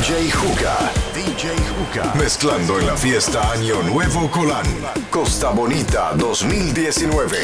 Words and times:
DJ 0.00 0.30
Juca. 0.30 0.76
DJ 1.12 1.50
Juca. 1.74 2.14
Mezclando 2.14 2.78
en 2.78 2.86
la 2.86 2.96
fiesta 2.96 3.50
Año 3.50 3.82
Nuevo 3.82 4.30
Colán. 4.30 4.64
Costa 5.10 5.50
Bonita 5.50 6.12
2019. 6.14 7.36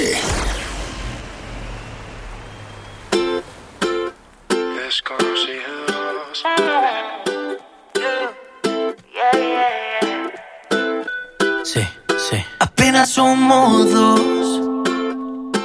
Desconocidos. 4.77 6.45
Sí, 11.65 11.81
sí. 12.31 12.45
Apenas 12.61 13.11
somos 13.11 13.91
dos 13.91 14.61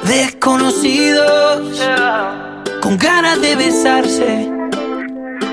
desconocidos 0.02 1.80
con 2.82 2.98
ganas 2.98 3.40
de 3.40 3.54
besarse, 3.54 4.50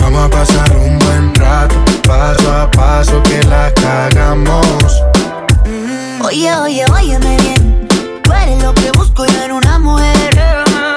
Vamos 0.00 0.24
a 0.24 0.28
pasar 0.30 0.76
un 0.76 0.98
buen 0.98 1.34
rato. 1.34 1.74
Paso 2.06 2.52
a 2.52 2.70
paso 2.70 3.22
que 3.22 3.42
la 3.44 3.72
cagamos. 3.74 5.02
Oye, 6.24 6.54
oye, 6.56 6.84
óyeme 6.92 7.36
bien. 7.38 7.88
Tú 8.22 8.32
eres 8.32 8.62
lo 8.62 8.74
que 8.74 8.90
busco 8.92 9.26
yo 9.26 9.42
en 9.44 9.52
una 9.52 9.78
mujer. 9.78 10.30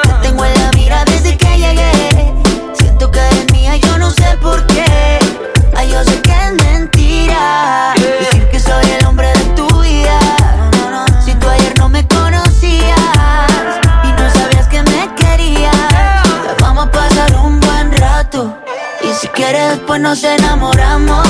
Te 0.04 0.28
tengo 0.28 0.46
en 0.46 0.54
la 0.54 0.72
mira 0.76 1.06
desde 1.06 1.38
que 1.38 1.58
llegué. 1.58 2.34
Siento 2.74 3.12
que 3.12 3.20
eres 3.20 3.52
mía, 3.52 3.78
yo 3.78 3.98
no 3.98 4.12
sé 4.12 4.38
por 4.42 4.66
qué. 4.68 4.69
Si 19.20 19.28
quieres, 19.30 19.70
después 19.72 20.00
nos 20.00 20.24
enamoramos. 20.24 21.28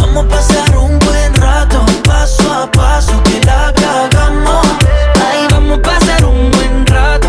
Vamos 0.00 0.24
a 0.24 0.28
pasar 0.28 0.76
un 0.76 0.98
buen 0.98 1.34
rato, 1.34 1.84
paso 2.04 2.52
a 2.52 2.70
paso 2.70 3.22
que 3.22 3.40
la 3.46 3.72
cagamos. 3.72 4.66
Ay, 5.30 5.46
vamos 5.50 5.78
a 5.78 5.82
pasar 5.82 6.24
un 6.24 6.50
buen 6.50 6.86
rato. 6.86 7.28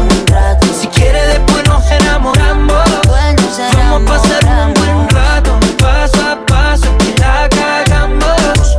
Si 0.80 0.88
quiere 0.88 1.26
después 1.28 1.64
nos 1.68 1.84
enamoramos. 1.92 2.84
Vamos 3.74 4.02
a 4.02 4.14
pasar 4.14 4.46
un 4.68 4.74
buen 4.74 5.10
rato, 5.10 5.60
paso 5.78 6.22
a 6.26 6.46
paso 6.46 6.98
que 6.98 7.14
la 7.22 7.48
cagamos. 7.50 8.78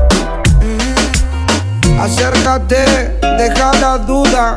Acércate, 2.01 3.19
deja 3.39 3.73
la 3.81 3.99
duda. 3.99 4.57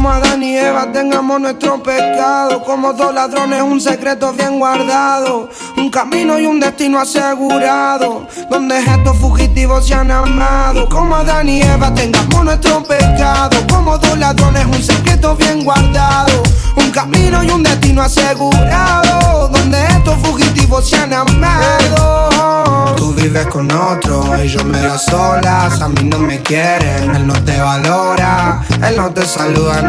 Como 0.00 0.12
Adán 0.12 0.42
y 0.42 0.56
Eva 0.56 0.90
tengamos 0.90 1.38
nuestro 1.42 1.82
pecado. 1.82 2.62
Como 2.62 2.94
dos 2.94 3.12
ladrones, 3.12 3.60
un 3.60 3.78
secreto 3.78 4.32
bien 4.32 4.58
guardado. 4.58 5.50
Un 5.76 5.90
camino 5.90 6.40
y 6.40 6.46
un 6.46 6.58
destino 6.58 6.98
asegurado. 6.98 8.26
Donde 8.48 8.78
estos 8.78 9.18
fugitivos 9.18 9.86
se 9.86 9.92
han 9.92 10.10
amado. 10.10 10.88
Como 10.88 11.16
Adán 11.16 11.50
y 11.50 11.60
Eva 11.60 11.92
tengamos 11.92 12.46
nuestro 12.46 12.82
pecado. 12.82 13.58
Como 13.70 13.98
dos 13.98 14.18
ladrones, 14.18 14.64
un 14.64 14.82
secreto 14.82 15.36
bien 15.36 15.64
guardado. 15.64 16.44
Un 16.76 16.90
camino 16.92 17.44
y 17.44 17.50
un 17.50 17.62
destino 17.62 18.00
asegurado. 18.00 19.48
Donde 19.48 19.84
estos 19.84 20.16
fugitivos 20.20 20.88
se 20.88 20.96
han 20.96 21.12
amado. 21.12 22.94
Tú 22.96 23.12
vives 23.12 23.46
con 23.48 23.70
otro 23.70 24.42
y 24.42 24.48
yo 24.48 24.64
me 24.64 24.80
da 24.80 24.96
solas. 24.96 25.78
A 25.82 25.88
mí 25.88 26.04
no 26.04 26.18
me 26.18 26.40
quieren, 26.40 27.14
él 27.14 27.26
no 27.26 27.34
te 27.44 27.60
valora. 27.60 28.62
Él 28.82 28.96
no 28.96 29.10
te 29.10 29.26
saluda 29.26 29.82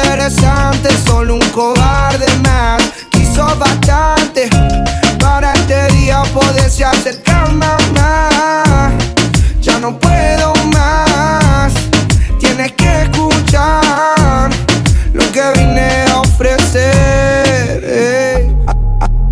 interesante, 0.00 0.88
solo 1.06 1.34
un 1.34 1.50
cobarde 1.50 2.26
más. 2.42 2.82
Quiso 3.10 3.44
bastante 3.56 4.48
para 5.18 5.52
este 5.54 5.86
día 5.94 6.22
poderse 6.34 6.84
acercar 6.84 7.50
más. 7.54 8.92
Ya 9.60 9.78
no 9.78 9.98
puedo 9.98 10.52
más, 10.72 11.72
tienes 12.38 12.72
que 12.72 13.02
escuchar 13.02 14.50
lo 15.14 15.32
que 15.32 15.42
vine 15.56 16.04
a 16.12 16.20
ofrecer. 16.20 17.84
ey. 17.84 18.56
A- 18.66 18.72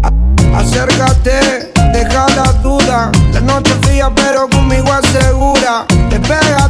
a- 0.02 0.58
Acércate, 0.60 1.72
deja 1.92 2.26
la 2.36 2.52
duda. 2.62 3.10
La 3.32 3.40
noche 3.40 3.74
fría, 3.82 4.10
pero 4.14 4.48
conmigo 4.48 4.90
asegura. 4.92 5.84
Despégate 6.08 6.63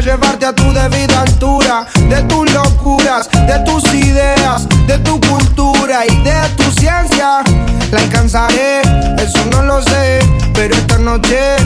llevarte 0.00 0.46
a 0.46 0.54
tu 0.54 0.72
debida 0.72 1.20
altura. 1.22 1.86
De 2.08 2.22
tus 2.22 2.50
locuras, 2.52 3.28
de 3.30 3.58
tus 3.64 3.84
ideas, 3.94 4.66
de 4.86 4.98
tu 4.98 5.20
cultura 5.20 6.06
y 6.06 6.16
de 6.22 6.48
tu 6.56 6.70
ciencia. 6.72 7.42
La 7.90 8.00
alcanzaré, 8.00 8.82
eso 9.18 9.44
no 9.50 9.62
lo 9.62 9.82
sé, 9.82 10.20
pero 10.52 10.74
esta 10.74 10.98
noche 10.98 11.56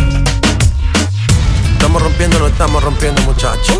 Estamos 1.83 2.05
rompiendo, 2.05 2.39
no 2.39 2.47
estamos 2.47 2.83
rompiendo, 2.83 3.21
muchachos. 3.23 3.79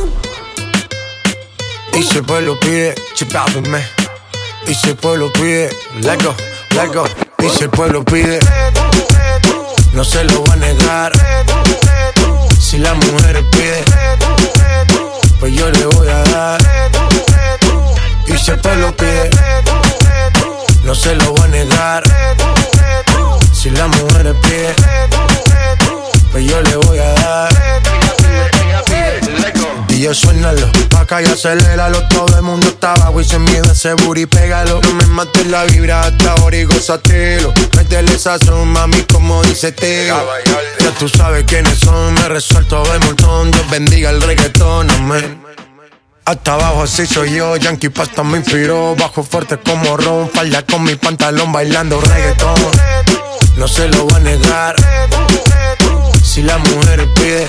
Y 1.95 2.03
si 2.03 2.19
el 2.19 2.25
pueblo 2.25 2.59
pide, 2.59 2.97
chipápenme. 3.15 3.81
Y 4.67 4.75
si 4.75 4.89
el 4.89 4.97
pueblo 4.97 5.33
pide, 5.33 5.71
let 6.01 6.19
go, 6.23 6.35
let 6.75 6.93
go. 6.93 7.05
Y 7.39 7.49
si 7.49 7.63
el 7.63 7.71
pueblo 7.71 8.05
pide, 8.05 8.41
no 9.93 10.05
se 10.05 10.25
lo 10.25 10.43
va 10.45 10.55
a 10.55 10.57
negar. 10.57 11.13
Si 12.73 12.79
la 12.79 12.95
mujer 12.95 13.45
pide, 13.51 13.85
pues 15.39 15.53
yo 15.55 15.71
le 15.71 15.85
voy 15.89 16.09
a 16.09 16.23
dar. 16.23 16.59
Y 18.27 18.39
si 18.39 18.51
el 18.51 18.61
pueblo 18.61 18.97
pide, 18.97 19.29
no 20.83 20.95
se 20.95 21.15
lo 21.17 21.35
va 21.35 21.45
a 21.45 21.49
negar. 21.49 22.03
Si 23.53 23.69
la 23.69 23.89
mujer 23.89 24.35
pide, 24.41 24.75
pues 26.31 26.47
yo 26.47 26.63
le 26.63 26.77
voy 26.77 26.99
a 26.99 27.13
dar. 27.13 28.02
Y 30.03 30.07
yo 30.07 30.15
suénalo, 30.15 30.69
pa' 30.91 31.07
calle, 31.07 31.31
aceléralo. 31.31 32.03
Todo 32.09 32.37
el 32.37 32.43
mundo 32.43 32.67
está 32.67 32.93
abajo 32.95 33.21
y 33.21 33.25
sin 33.25 33.45
miedo 33.45 33.71
ese 33.71 33.95
booty, 33.95 34.27
pégalo. 34.27 34.81
No 34.81 34.95
me 34.95 35.07
mates 35.07 35.47
la 35.47 35.63
vibra 35.63 36.01
hasta 36.01 36.33
ahora 36.33 36.57
y 36.57 36.65
gozatelo. 36.65 37.55
Métele 37.77 38.13
esa 38.13 38.37
son, 38.41 38.67
mami, 38.67 39.01
como 39.03 39.41
dice 39.45 39.71
Teo. 39.71 40.27
Ya 40.81 40.91
tú 40.99 41.09
sabes 41.09 41.45
quiénes 41.45 41.79
son, 41.79 42.15
me 42.15 42.29
resuelto 42.29 42.83
de 42.83 42.99
montón. 42.99 43.53
Dios 43.53 43.71
bendiga 43.71 44.11
el 44.11 44.21
reggaetón, 44.21 44.91
amén. 44.91 45.41
Hasta 46.25 46.55
abajo 46.55 46.83
así 46.83 47.07
soy 47.07 47.35
yo, 47.35 47.55
Yankee 47.57 47.89
Pasta 47.89 48.23
me 48.23 48.39
inspiró 48.39 48.95
Bajo 48.95 49.25
fuerte 49.25 49.59
como 49.59 49.97
Ron, 49.97 50.31
falda 50.31 50.65
con 50.65 50.85
mi 50.85 50.95
pantalón 50.95 51.51
bailando 51.51 52.01
reggaetón 52.01 52.55
No 53.57 53.67
se 53.67 53.89
lo 53.89 54.07
va 54.07 54.19
a 54.19 54.21
negar 54.21 54.77
Si 56.23 56.43
la 56.43 56.59
mujer 56.59 57.09
pide 57.15 57.49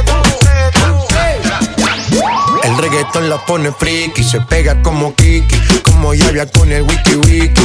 reggaetón 2.81 3.29
la 3.29 3.37
pone 3.45 3.71
friki, 3.71 4.23
se 4.23 4.41
pega 4.41 4.81
como 4.81 5.13
Kiki, 5.15 5.55
como 5.83 6.13
Yavia 6.13 6.45
con 6.47 6.71
el 6.71 6.81
wiki 6.81 7.15
wiki. 7.15 7.61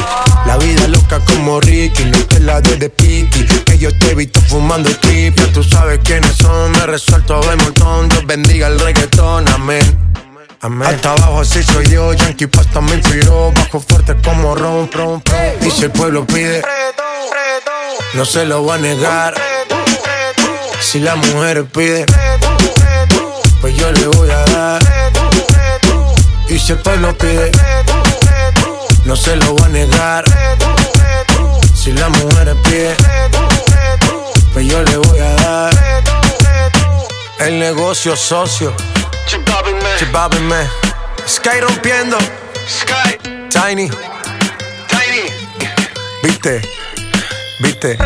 La 0.46 0.56
vida 0.58 0.86
loca 0.88 1.20
como 1.24 1.60
Ricky, 1.60 2.04
no 2.04 2.18
te 2.26 2.40
la 2.40 2.60
de 2.60 2.76
de 2.76 2.90
piki. 2.90 3.44
Que 3.64 3.78
yo 3.78 3.90
te 3.98 4.10
he 4.10 4.14
visto 4.14 4.40
fumando 4.42 4.90
trip, 5.00 5.36
ya 5.38 5.52
tú 5.52 5.62
sabes 5.62 6.00
quiénes 6.04 6.36
son. 6.36 6.70
Me 6.72 6.86
resuelto 6.86 7.40
de 7.40 7.56
montón, 7.56 8.08
Dios 8.10 8.26
bendiga 8.26 8.68
el 8.68 8.78
reggaetón, 8.78 9.48
amén. 9.48 9.98
Amén. 10.60 10.88
Hasta 10.88 11.12
abajo 11.12 11.40
así 11.40 11.62
soy 11.62 11.86
yo, 11.88 12.12
Yankee 12.12 12.46
Pasta 12.46 12.80
me 12.80 12.94
inspiró 12.94 13.52
Bajo 13.52 13.78
fuerte 13.78 14.16
como 14.24 14.54
ron, 14.54 14.90
ron, 14.90 15.22
Y 15.60 15.70
si 15.70 15.84
el 15.84 15.90
pueblo 15.90 16.26
pide 16.26 16.62
No 18.14 18.24
se 18.24 18.46
lo 18.46 18.64
va 18.64 18.76
a 18.76 18.78
negar 18.78 19.34
Si 20.80 20.98
la 20.98 21.14
mujer 21.14 21.66
pide 21.66 22.06
pues 23.60 23.76
yo 23.76 23.90
le 23.92 24.06
voy 24.08 24.30
a 24.30 24.44
dar. 24.44 24.82
Y 26.48 26.58
si 26.58 26.72
el 26.72 26.78
pueblo 26.78 27.16
pide, 27.16 27.50
no 29.04 29.16
se 29.16 29.36
lo 29.36 29.54
voy 29.54 29.64
a 29.64 29.68
negar. 29.68 30.24
Si 31.74 31.92
la 31.92 32.08
mujer 32.08 32.56
pide, 32.62 32.96
pues 34.52 34.66
yo 34.66 34.82
le 34.82 34.96
voy 34.96 35.18
a 35.20 35.34
dar. 35.34 35.86
El 37.38 37.58
negocio 37.58 38.16
socio. 38.16 38.74
Chibabin 39.26 40.48
me. 40.48 40.68
Sky 41.26 41.60
rompiendo. 41.60 42.18
Sky. 42.66 43.18
Tiny. 43.50 43.90
Tiny. 44.88 45.30
Viste. 46.22 46.62
Viste. 47.58 47.98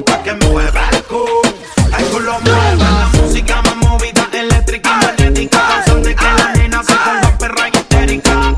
pa' 0.00 0.22
que 0.22 0.32
mueva 0.34 0.88
el 0.92 1.02
cu. 1.04 1.24
Ay, 1.92 2.04
tú 2.10 2.20
lo. 2.20 2.38
La 2.40 3.10
música 3.20 3.60
más 3.62 3.76
movida, 3.76 4.26
eléctrica 4.32 4.90
y 4.90 5.04
magnética, 5.04 5.58
causando 5.68 6.08
que 6.08 6.14
la 6.14 6.52
nena 6.54 6.82
se 6.82 6.94
ponga 6.94 7.38
perra 7.38 7.68
y 7.68 7.76
histérica. 7.76 8.54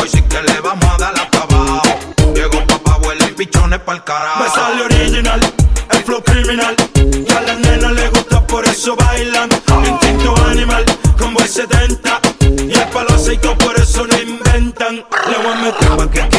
Hoy 0.00 0.08
sí 0.08 0.22
que 0.22 0.42
le 0.42 0.60
vamos 0.60 0.84
a 0.84 0.98
dar 0.98 1.14
la 1.14 1.22
abajo. 1.22 1.98
Llegó 2.34 2.64
papá, 2.66 2.94
abuela 2.94 3.24
y 3.28 3.32
pichones 3.32 3.80
pa'l 3.80 4.04
carajo. 4.04 4.44
Me 4.44 4.50
sale 4.50 4.82
original, 4.82 5.40
el 5.90 6.04
flow 6.04 6.22
criminal. 6.22 6.76
Y 6.94 7.32
a 7.32 7.40
la 7.40 7.54
nena 7.56 7.90
le 7.92 8.08
gusta, 8.10 8.46
por 8.46 8.64
eso 8.64 8.94
bailan. 8.94 9.48
Instinto 9.84 10.34
animal, 10.46 10.84
como 11.18 11.40
el 11.40 11.48
70. 11.48 12.20
Y 12.40 12.72
el 12.72 12.88
palo 12.88 13.18
seco, 13.18 13.56
por 13.56 13.76
eso 13.76 14.04
lo 14.04 14.16
inventan. 14.16 14.96
Le 14.96 15.36
voy 15.38 15.52
a 15.52 15.56
meter 15.56 15.96
pa' 15.96 16.10
que 16.10 16.37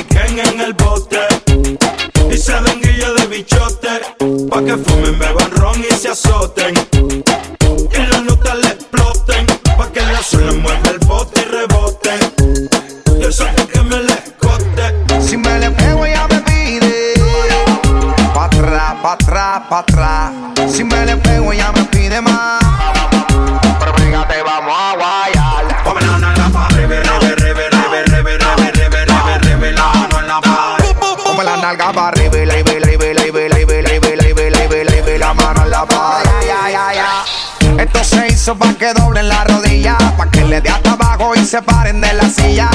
paren 41.57 41.99
de 41.99 42.13
la 42.13 42.29
silla. 42.29 42.69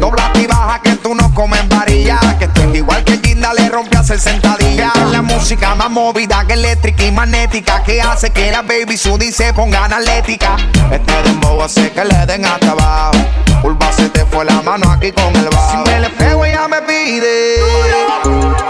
Dobla 0.00 0.32
y 0.34 0.46
baja 0.46 0.80
que 0.82 0.96
tú 0.96 1.14
no 1.14 1.32
comes 1.32 1.66
varilla. 1.68 2.18
Que 2.38 2.46
estoy 2.46 2.78
igual 2.78 3.04
que 3.04 3.18
Ginda 3.18 3.54
le 3.54 3.68
rompe 3.68 3.96
a 3.96 4.00
hacer 4.00 4.18
sentadilla. 4.18 4.92
La 5.12 5.22
música 5.22 5.74
más 5.76 5.90
movida 5.90 6.44
que 6.46 6.54
eléctrica 6.54 7.04
y 7.04 7.12
magnética. 7.12 7.82
Que 7.84 8.02
hace 8.02 8.30
que 8.30 8.50
la 8.50 8.62
baby 8.62 8.96
sudi 8.96 9.30
se 9.30 9.52
ponga 9.52 9.84
analética. 9.84 10.56
Este 10.90 11.22
dembow 11.22 11.62
hace 11.62 11.92
que 11.92 12.04
le 12.04 12.26
den 12.26 12.44
hasta 12.44 12.72
abajo. 12.72 13.18
Curva 13.62 13.92
se 13.92 14.08
te 14.08 14.26
fue 14.26 14.44
la 14.44 14.60
mano 14.62 14.90
aquí 14.90 15.12
con 15.12 15.34
el 15.36 15.48
bajo. 15.48 15.84
Si 15.84 15.90
me 15.90 16.00
le 16.00 16.10
pego 16.10 16.44
ella 16.44 16.66
me 16.68 16.82
pide. 16.82 17.56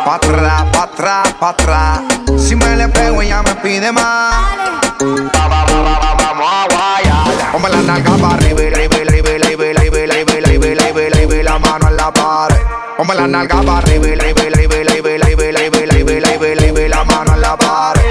Pa' 0.04 0.16
atrás, 0.16 0.64
pa' 0.72 0.82
atrás, 0.82 1.34
pa' 1.40 1.48
atrás. 1.50 2.00
Si 2.38 2.54
me 2.54 2.76
le 2.76 2.88
pego 2.88 3.22
ella 3.22 3.42
me 3.42 3.54
pide 3.56 3.90
más. 3.90 4.34
Vamos 5.00 6.46
a 6.46 6.66
guayar. 6.70 7.26
La 7.66 7.82
nalga 7.82 8.16
para 8.16 8.34
arriba, 8.34 8.62
arriba, 11.98 12.48
Ponme 12.96 13.14
la 13.14 13.26
nalga 13.26 13.62
para 13.62 13.78
arriba, 13.78 14.06
arriba, 14.06 14.40
arriba, 14.40 14.76
arriba, 16.52 16.88
la 16.88 17.04
mano 17.04 17.34
en 17.34 17.40
la 17.40 17.56
pared. 17.56 18.02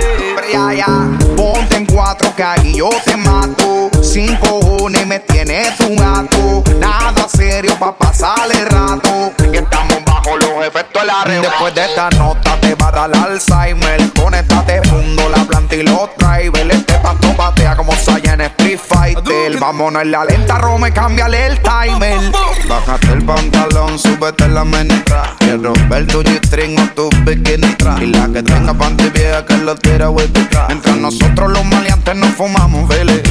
Ya, 0.52 0.74
ya, 0.74 1.10
ponte 1.36 1.76
en 1.76 1.86
cuatro 1.86 2.34
que 2.36 2.44
ahí 2.44 2.78
yo 2.78 2.90
te 3.04 3.18
mato. 3.18 3.90
Sin 4.02 4.36
cojones 4.38 5.06
me 5.08 5.20
tienes 5.20 5.80
un 5.80 5.96
gato. 5.96 6.64
Nada 6.80 7.28
serio 7.28 7.76
pa' 7.80 7.98
pasar 7.98 8.50
el 8.52 8.66
rato. 8.68 9.32
Estamos 9.52 10.05
bajo 10.26 10.38
los 10.38 10.66
efectos 10.66 11.02
de 11.02 11.08
la 11.08 11.42
Después 11.42 11.76
de 11.76 11.86
esta 11.86 12.10
nota 12.12 12.58
te 12.60 12.76
va 12.76 12.88
a 12.88 12.92
dar 12.92 13.16
Alzheimer. 13.16 14.12
Conéctate, 14.14 14.82
mundo 14.90 15.30
la 15.30 15.44
planta 15.44 15.76
y 15.76 15.84
los 15.84 16.10
drivers. 16.18 16.74
Este 16.74 16.94
pato 16.96 17.34
batea 17.36 17.76
como 17.76 17.94
Saiyan 17.94 18.42
Street 18.42 18.80
Fighter. 18.80 19.58
Vámonos 19.60 20.02
en 20.02 20.12
la 20.12 20.26
lenta, 20.26 20.58
Rome, 20.58 20.92
cámbiale 20.92 21.48
el 21.48 21.60
timer. 21.62 22.20
Bájate 22.68 23.08
el 23.14 23.24
pantalón, 23.24 24.00
súbete 24.00 24.48
la 24.48 24.66
menestra. 24.66 25.36
Quiero 25.40 25.74
ver 25.90 26.08
tu 26.08 26.24
G-string 26.24 26.80
o 26.80 26.88
tu 26.96 27.10
bikini 27.24 27.76
Y 28.02 28.06
la 28.08 28.28
que 28.32 28.42
tenga 28.44 28.74
panty 28.74 29.10
vieja 29.10 29.46
que 29.46 29.58
lo 29.58 29.76
tira 29.76 30.08
vuelta 30.08 30.66
Mientras 30.68 30.98
nosotros 30.98 31.52
los 31.52 31.66
maleantes 31.66 32.16
nos 32.16 32.34
fumamos, 32.36 32.88
vele. 32.88 33.22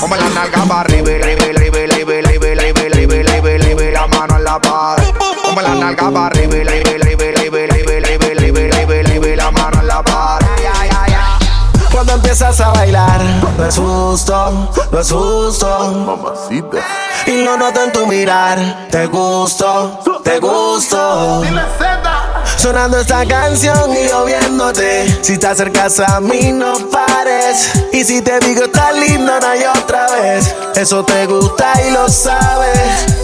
Come 0.00 0.16
la 0.16 0.28
nalga 0.30 0.64
para 0.64 0.80
arriba, 0.80 1.10
arriba, 1.10 1.44
arriba, 1.44 1.78
arriba, 1.78 2.14
arriba, 2.18 2.80
arriba, 2.80 3.14
arriba, 3.14 3.50
arriba, 3.50 3.82
la 3.92 4.06
mano 4.06 4.36
en 4.36 4.44
la 4.44 4.60
pared 4.60 5.13
la 5.62 5.74
nalga 5.74 6.10
para 6.10 6.26
arriba 6.26 6.56
y 6.56 6.64
la 6.64 6.74
Cuando 11.94 12.14
empiezas 12.14 12.60
a 12.60 12.70
bailar, 12.70 13.22
no 13.56 13.66
es 13.66 13.76
justo, 13.76 14.68
no 14.90 15.00
es 15.00 15.10
justo. 15.12 15.92
Mamacita. 16.04 16.78
Y 17.24 17.44
lo 17.44 17.56
noto 17.56 17.84
en 17.84 17.92
tu 17.92 18.06
mirar, 18.06 18.88
te 18.90 19.06
gusto, 19.06 20.00
te 20.24 20.40
gusto. 20.40 21.42
Sonando 22.56 22.98
esta 22.98 23.24
canción 23.24 23.92
y 23.92 24.08
yo 24.08 24.24
viéndote. 24.24 25.18
Si 25.22 25.38
te 25.38 25.46
acercas 25.46 26.00
a 26.00 26.20
mí, 26.20 26.52
no 26.52 26.74
pares. 26.90 27.70
Y 27.92 28.04
si 28.04 28.20
te 28.22 28.40
digo, 28.40 28.64
estás 28.64 28.94
linda, 28.96 29.38
no 29.40 29.46
hay 29.46 29.64
otra 29.64 30.06
vez. 30.10 30.54
Eso 30.74 31.04
te 31.04 31.26
gusta 31.26 31.72
y 31.86 31.92
lo 31.92 32.08
sabes. 32.08 33.23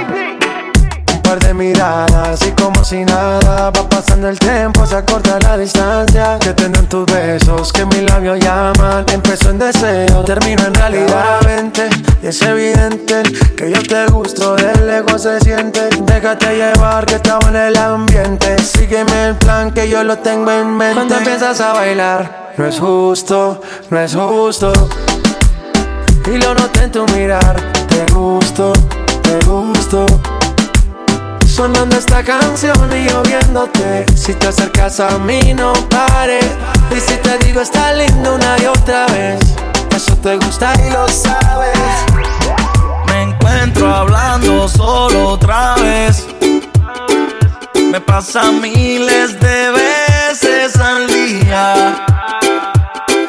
Par 1.31 1.39
de 1.39 1.53
miradas 1.53 2.45
y 2.45 2.51
como 2.61 2.83
si 2.83 3.05
nada 3.05 3.71
va 3.71 3.89
pasando 3.89 4.27
el 4.27 4.37
tiempo, 4.37 4.85
se 4.85 4.97
acorta 4.97 5.39
la 5.39 5.57
distancia. 5.57 6.37
Que 6.37 6.51
tengan 6.51 6.89
tus 6.89 7.05
besos, 7.05 7.71
que 7.71 7.85
mi 7.85 8.01
labio 8.01 8.35
llaman. 8.35 9.05
Empezó 9.13 9.51
en 9.51 9.59
deseo, 9.59 10.25
termino 10.25 10.65
en 10.65 10.73
realidad. 10.73 11.39
Vente, 11.45 11.87
y 12.21 12.27
es 12.27 12.41
evidente 12.41 13.23
que 13.55 13.71
yo 13.71 13.81
te 13.81 14.07
gusto, 14.07 14.57
del 14.57 14.85
lejos 14.85 15.21
se 15.21 15.39
siente. 15.39 15.87
Déjate 16.01 16.53
llevar 16.53 17.05
que 17.05 17.15
estaba 17.15 17.47
en 17.47 17.55
el 17.55 17.77
ambiente. 17.77 18.61
Sígueme 18.61 19.27
el 19.27 19.35
plan 19.35 19.71
que 19.71 19.87
yo 19.87 20.03
lo 20.03 20.17
tengo 20.17 20.51
en 20.51 20.75
mente. 20.75 20.95
Cuando 20.95 21.15
empiezas 21.15 21.61
a 21.61 21.71
bailar, 21.71 22.51
no 22.57 22.65
es 22.65 22.77
justo, 22.77 23.61
no 23.89 23.99
es 24.01 24.13
justo. 24.13 24.73
Y 26.25 26.37
lo 26.39 26.53
noté 26.55 26.83
en 26.83 26.91
tu 26.91 27.05
mirar, 27.13 27.55
te 27.87 28.11
gusto, 28.11 28.73
te 29.21 29.39
gusto. 29.45 30.05
Sonando 31.51 31.97
esta 31.97 32.23
canción 32.23 32.89
y 32.95 33.09
yo 33.09 33.21
viéndote. 33.23 34.05
Si 34.15 34.33
te 34.33 34.47
acercas 34.47 35.01
a 35.01 35.17
mí, 35.19 35.53
no 35.53 35.73
pares. 35.89 36.45
Y 36.95 36.99
si 37.01 37.17
te 37.17 37.37
digo, 37.39 37.59
está 37.59 37.91
lindo 37.91 38.35
una 38.35 38.55
y 38.57 38.67
otra 38.67 39.05
vez. 39.07 39.39
Eso 39.93 40.15
te 40.17 40.37
gusta 40.37 40.73
y 40.79 40.89
lo 40.91 41.05
sabes. 41.09 41.77
Me 43.07 43.23
encuentro 43.23 43.93
hablando 43.93 44.69
solo 44.69 45.31
otra 45.31 45.75
vez. 45.75 46.25
Me 47.91 47.99
pasa 47.99 48.49
miles 48.53 49.37
de 49.37 49.71
veces 49.71 50.77
al 50.77 51.05
día. 51.07 52.05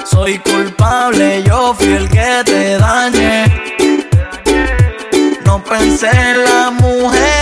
Soy 0.05 0.39
culpable, 0.39 1.43
yo 1.43 1.75
fui 1.75 1.93
el 1.93 2.09
que 2.09 2.43
te 2.45 2.79
dañé. 2.79 3.45
No 5.45 5.63
pensé 5.65 6.09
en 6.09 6.45
la 6.45 6.71
mujer 6.71 7.42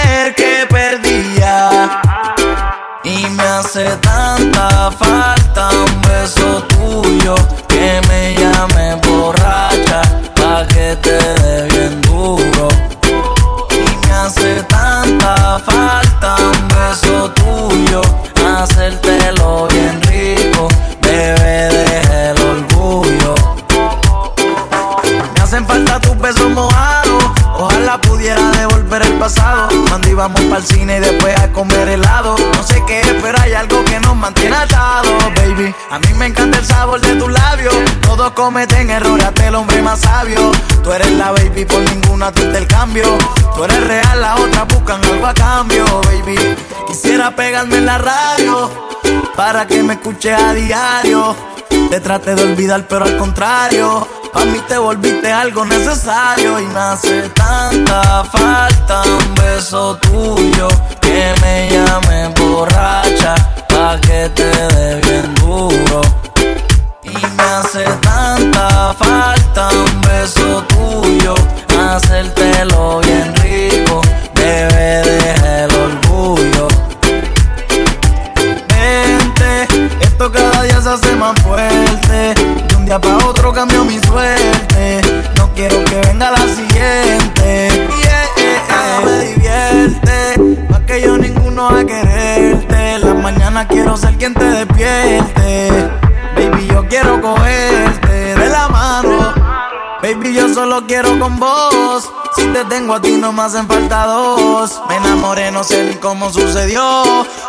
hace 3.70 3.96
tanta 3.98 4.90
falta 4.90 5.68
un 5.70 6.02
beso 6.02 6.60
tuyo 6.64 7.36
que 7.68 8.00
me 8.08 8.34
llame 8.34 8.96
borracha 9.06 10.02
pa' 10.34 10.66
que 10.66 10.96
te 10.96 11.16
dé 11.40 11.68
bien 11.68 12.02
duro. 12.02 12.66
Y 13.70 14.06
me 14.08 14.12
hace 14.12 14.60
tanta 14.64 15.60
falta 15.64 16.34
un 16.50 16.68
beso 16.74 17.30
tuyo, 17.30 18.00
hacértelo 18.44 19.68
bien 19.68 20.02
rico, 20.02 20.66
bebé 21.02 21.68
de 21.70 22.30
el 22.30 22.42
orgullo. 22.42 23.34
Me 25.32 25.40
hacen 25.42 25.64
falta 25.64 26.00
tus 26.00 26.18
besos 26.18 26.50
mojados, 26.50 27.24
ojalá 27.56 28.00
pudiera 28.00 28.50
devolver 28.50 28.69
el 29.02 29.14
pasado. 29.14 29.68
Cuando 29.88 30.08
íbamos 30.08 30.40
para 30.42 30.58
el 30.58 30.64
cine 30.64 30.96
y 30.96 31.00
después 31.00 31.38
a 31.38 31.50
comer 31.52 31.88
helado. 31.88 32.36
No 32.54 32.62
sé 32.62 32.82
qué, 32.86 33.00
pero 33.22 33.38
hay 33.40 33.54
algo 33.54 33.84
que 33.84 34.00
nos 34.00 34.16
mantiene 34.16 34.56
atados, 34.56 35.12
baby. 35.36 35.74
A 35.90 35.98
mí 35.98 36.14
me 36.14 36.26
encanta 36.26 36.58
el 36.58 36.66
sabor 36.66 37.00
de 37.00 37.14
tus 37.16 37.30
labios. 37.30 37.74
Todos 38.02 38.32
cometen 38.32 38.90
errores, 38.90 39.24
hasta 39.24 39.48
el 39.48 39.54
hombre 39.54 39.82
más 39.82 40.00
sabio. 40.00 40.52
Tú 40.82 40.92
eres 40.92 41.10
la 41.12 41.32
baby, 41.32 41.64
por 41.64 41.80
ninguna 41.80 42.32
tú 42.32 42.42
el 42.42 42.66
cambio. 42.66 43.04
Tú 43.54 43.64
eres 43.64 43.86
real, 43.86 44.20
la 44.20 44.36
otra 44.36 44.64
buscan 44.64 45.04
algo 45.04 45.26
a 45.26 45.34
cambio, 45.34 45.84
baby. 46.02 46.36
Quisiera 46.86 47.34
pegarme 47.34 47.76
en 47.76 47.86
la 47.86 47.98
radio 47.98 48.70
para 49.36 49.66
que 49.66 49.82
me 49.82 49.94
escuche 49.94 50.34
a 50.34 50.52
diario. 50.54 51.36
Te 51.90 51.98
trate 51.98 52.36
de 52.36 52.44
olvidar, 52.44 52.86
pero 52.86 53.04
al 53.04 53.16
contrario. 53.16 54.06
Pa' 54.32 54.44
mí 54.44 54.60
te 54.68 54.78
volviste 54.78 55.32
algo 55.32 55.64
necesario 55.64 56.60
y 56.60 56.66
me 56.66 56.78
hace 56.78 57.28
tanta 57.30 58.22
falta 58.22 59.02
un 59.02 59.34
beso 59.34 59.96
tuyo 59.96 60.68
que 61.00 61.34
me 61.42 61.68
llame 61.68 62.28
borracha 62.38 63.34
pa' 63.68 64.00
que 64.00 64.30
te 64.36 64.44
dé 64.44 65.00
bien 65.00 65.34
duro. 65.34 66.00
Y 67.02 67.10
me 67.10 67.42
hace 67.42 67.82
tanta 68.00 68.94
falta 68.96 69.70
un 69.70 70.00
beso 70.02 70.62
tuyo, 70.68 71.34
hacértelo 71.76 73.00
bien 73.00 73.34
rico, 73.42 74.00
bebé 74.36 75.02
de 75.02 75.39
hace 80.90 81.14
más 81.14 81.40
fuerte. 81.42 82.34
De 82.68 82.76
un 82.76 82.84
día 82.84 83.00
para 83.00 83.18
otro 83.18 83.52
cambio 83.52 83.84
mi 83.84 83.98
suerte. 84.00 85.00
No 85.36 85.52
quiero 85.54 85.84
que 85.84 86.00
venga 86.08 86.30
la 86.30 86.48
siguiente. 86.48 87.88
Yeah, 88.02 89.00
me 89.04 89.24
divierte, 89.24 90.66
más 90.68 90.80
que 90.80 91.02
yo 91.02 91.16
ninguno 91.16 91.68
a 91.68 91.84
quererte. 91.84 92.98
La 92.98 93.14
mañana 93.14 93.68
quiero 93.68 93.96
ser 93.96 94.14
quien 94.16 94.34
te 94.34 94.44
despierte. 94.44 95.90
Baby, 96.34 96.66
yo 96.68 96.86
quiero 96.88 97.20
cogerte 97.20 97.39
solo 100.60 100.86
quiero 100.86 101.18
con 101.18 101.40
vos. 101.40 102.10
Si 102.36 102.44
te 102.52 102.64
tengo 102.66 102.94
a 102.94 103.00
ti, 103.00 103.12
no 103.12 103.32
me 103.32 103.42
hacen 103.42 103.66
falta 103.66 104.04
dos. 104.04 104.78
Me 104.88 104.96
enamoré, 104.96 105.50
no 105.50 105.64
sé 105.64 105.84
ni 105.84 105.94
cómo 105.94 106.30
sucedió. 106.30 106.82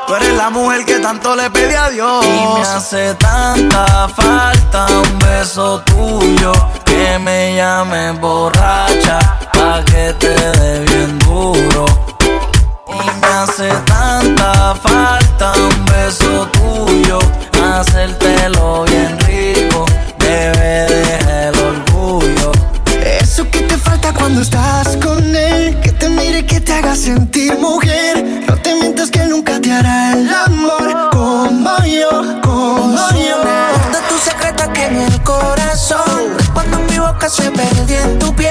Tú 0.07 0.15
eres 0.15 0.33
la 0.35 0.49
mujer 0.49 0.85
que 0.85 0.97
tanto 0.99 1.35
le 1.35 1.49
pedí 1.49 1.75
a 1.75 1.89
Dios. 1.89 2.25
Y 2.25 2.59
me 2.59 2.61
hace 2.61 3.13
tanta 3.15 4.07
falta 4.07 4.85
un 5.03 5.19
beso 5.19 5.81
tuyo. 5.81 6.53
Que 6.85 7.19
me 7.19 7.55
llame 7.57 8.11
borracha. 8.13 9.19
Pa' 9.53 9.83
que 9.83 10.13
te 10.13 10.29
dé 10.29 10.79
bien 10.79 11.19
duro. 11.19 11.85
Y 12.87 13.19
me 13.19 13.27
hace 13.27 13.69
tanta 13.93 14.73
falta 14.75 15.51
un 15.69 15.85
beso 15.85 16.47
tuyo 16.53 17.19
hacértelo 17.81 18.83
bien 18.85 19.17
rico, 19.19 19.85
bebé 20.19 20.85
de 20.87 21.20
cuando 24.13 24.41
estás 24.41 24.97
con 24.97 25.35
él, 25.35 25.79
que 25.81 25.91
te 25.91 26.09
mire, 26.09 26.45
que 26.45 26.59
te 26.59 26.73
haga 26.73 26.95
sentir 26.95 27.57
mujer. 27.57 28.45
No 28.47 28.55
te 28.57 28.75
mientas 28.75 29.09
que 29.11 29.23
nunca 29.25 29.59
te 29.59 29.71
hará 29.71 30.13
el 30.13 30.29
amor 30.33 31.09
como 31.11 31.77
yo, 31.85 32.41
como 32.41 33.09
yo. 33.11 33.37
De 33.93 33.99
tu 34.09 34.17
secreto 34.23 34.63
aquí 34.63 34.81
en 34.81 34.97
el 34.97 35.23
corazón, 35.23 36.35
cuando 36.53 36.79
mi 36.79 36.97
boca 36.97 37.29
se 37.29 37.51
perdió 37.51 37.99
en 37.99 38.19
tu 38.19 38.33
piel. 38.35 38.50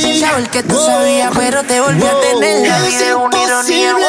sin 0.00 0.20
saber 0.20 0.48
que 0.50 0.62
tú 0.62 0.78
sabías, 0.78 1.32
pero 1.36 1.62
te 1.64 1.80
volví 1.80 2.04
a 2.04 2.20
tener. 2.20 2.68
La 2.68 2.78
vida 2.80 3.08
es 3.08 3.14
una 3.14 3.42
imposible 3.42 4.06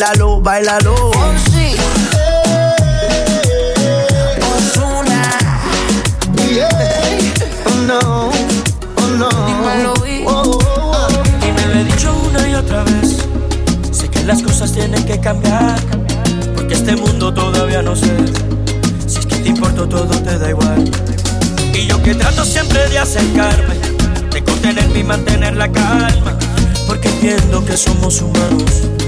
bailalo, 0.00 0.40
bailalo. 0.40 1.10
Yeah. 6.48 6.68
Oh 7.66 7.74
no, 7.86 8.30
oh 8.96 9.08
no. 9.18 9.28
Dímelo, 9.46 9.94
vi. 10.02 10.24
Oh, 10.26 10.42
oh, 10.42 10.58
oh. 10.62 11.46
Y 11.46 11.52
me 11.52 11.66
lo 11.66 11.80
he 11.80 11.84
dicho 11.84 12.14
una 12.28 12.48
y 12.48 12.54
otra 12.54 12.82
vez. 12.84 13.18
Sé 13.90 14.08
que 14.08 14.22
las 14.24 14.42
cosas 14.42 14.72
tienen 14.72 15.04
que 15.04 15.20
cambiar. 15.20 15.78
Porque 16.56 16.74
este 16.74 16.96
mundo 16.96 17.34
todavía 17.34 17.82
no 17.82 17.94
sé. 17.94 18.16
Si 19.06 19.18
es 19.18 19.26
que 19.26 19.36
te 19.36 19.48
importo 19.50 19.86
todo, 19.86 20.18
te 20.18 20.38
da 20.38 20.48
igual. 20.48 20.90
Y 21.74 21.86
yo 21.86 22.02
que 22.02 22.14
trato 22.14 22.44
siempre 22.44 22.88
de 22.88 22.98
acercarme, 22.98 23.74
de 24.32 24.42
contenerme 24.44 25.00
y 25.00 25.04
mantener 25.04 25.56
la 25.56 25.70
calma. 25.70 26.38
Porque 26.86 27.08
entiendo 27.08 27.62
que 27.64 27.76
somos 27.76 28.22
humanos 28.22 28.99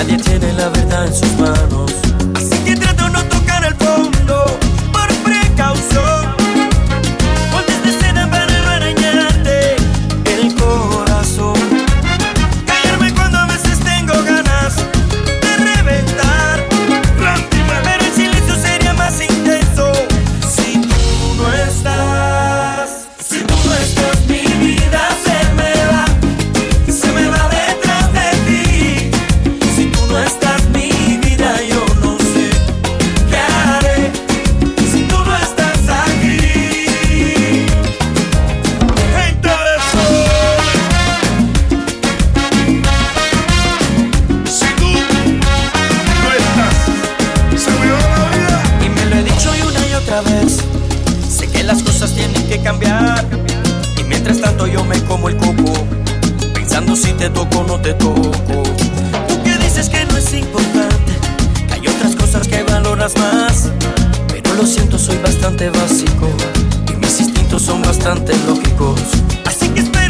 nadie 0.00 0.16
tiene 0.16 0.52
la 0.54 0.68
verdad 0.70 1.06
en 1.06 1.14
sus 1.14 1.32
manos. 1.38 2.09
Las 51.62 51.82
cosas 51.82 52.14
tienen 52.14 52.46
que 52.48 52.60
cambiar. 52.62 53.24
Y 53.98 54.04
mientras 54.04 54.40
tanto 54.40 54.66
yo 54.66 54.84
me 54.84 54.98
como 55.04 55.28
el 55.28 55.36
coco. 55.36 55.72
Pensando 56.54 56.96
si 56.96 57.12
te 57.12 57.28
toco 57.30 57.58
o 57.58 57.64
no 57.64 57.80
te 57.80 57.94
toco. 57.94 58.30
Tú 59.28 59.42
que 59.42 59.56
dices 59.58 59.88
que 59.88 60.04
no 60.06 60.16
es 60.16 60.32
importante. 60.32 61.12
Hay 61.72 61.86
otras 61.86 62.16
cosas 62.16 62.48
que 62.48 62.62
valoras 62.62 63.16
más. 63.18 63.70
Pero 64.28 64.54
lo 64.54 64.66
siento, 64.66 64.98
soy 64.98 65.18
bastante 65.18 65.70
básico. 65.70 66.28
Y 66.92 66.96
mis 66.96 67.20
instintos 67.20 67.62
son 67.62 67.82
bastante 67.82 68.32
lógicos. 68.46 69.00
Así 69.44 69.68
que 69.68 69.80
espero 69.80 70.09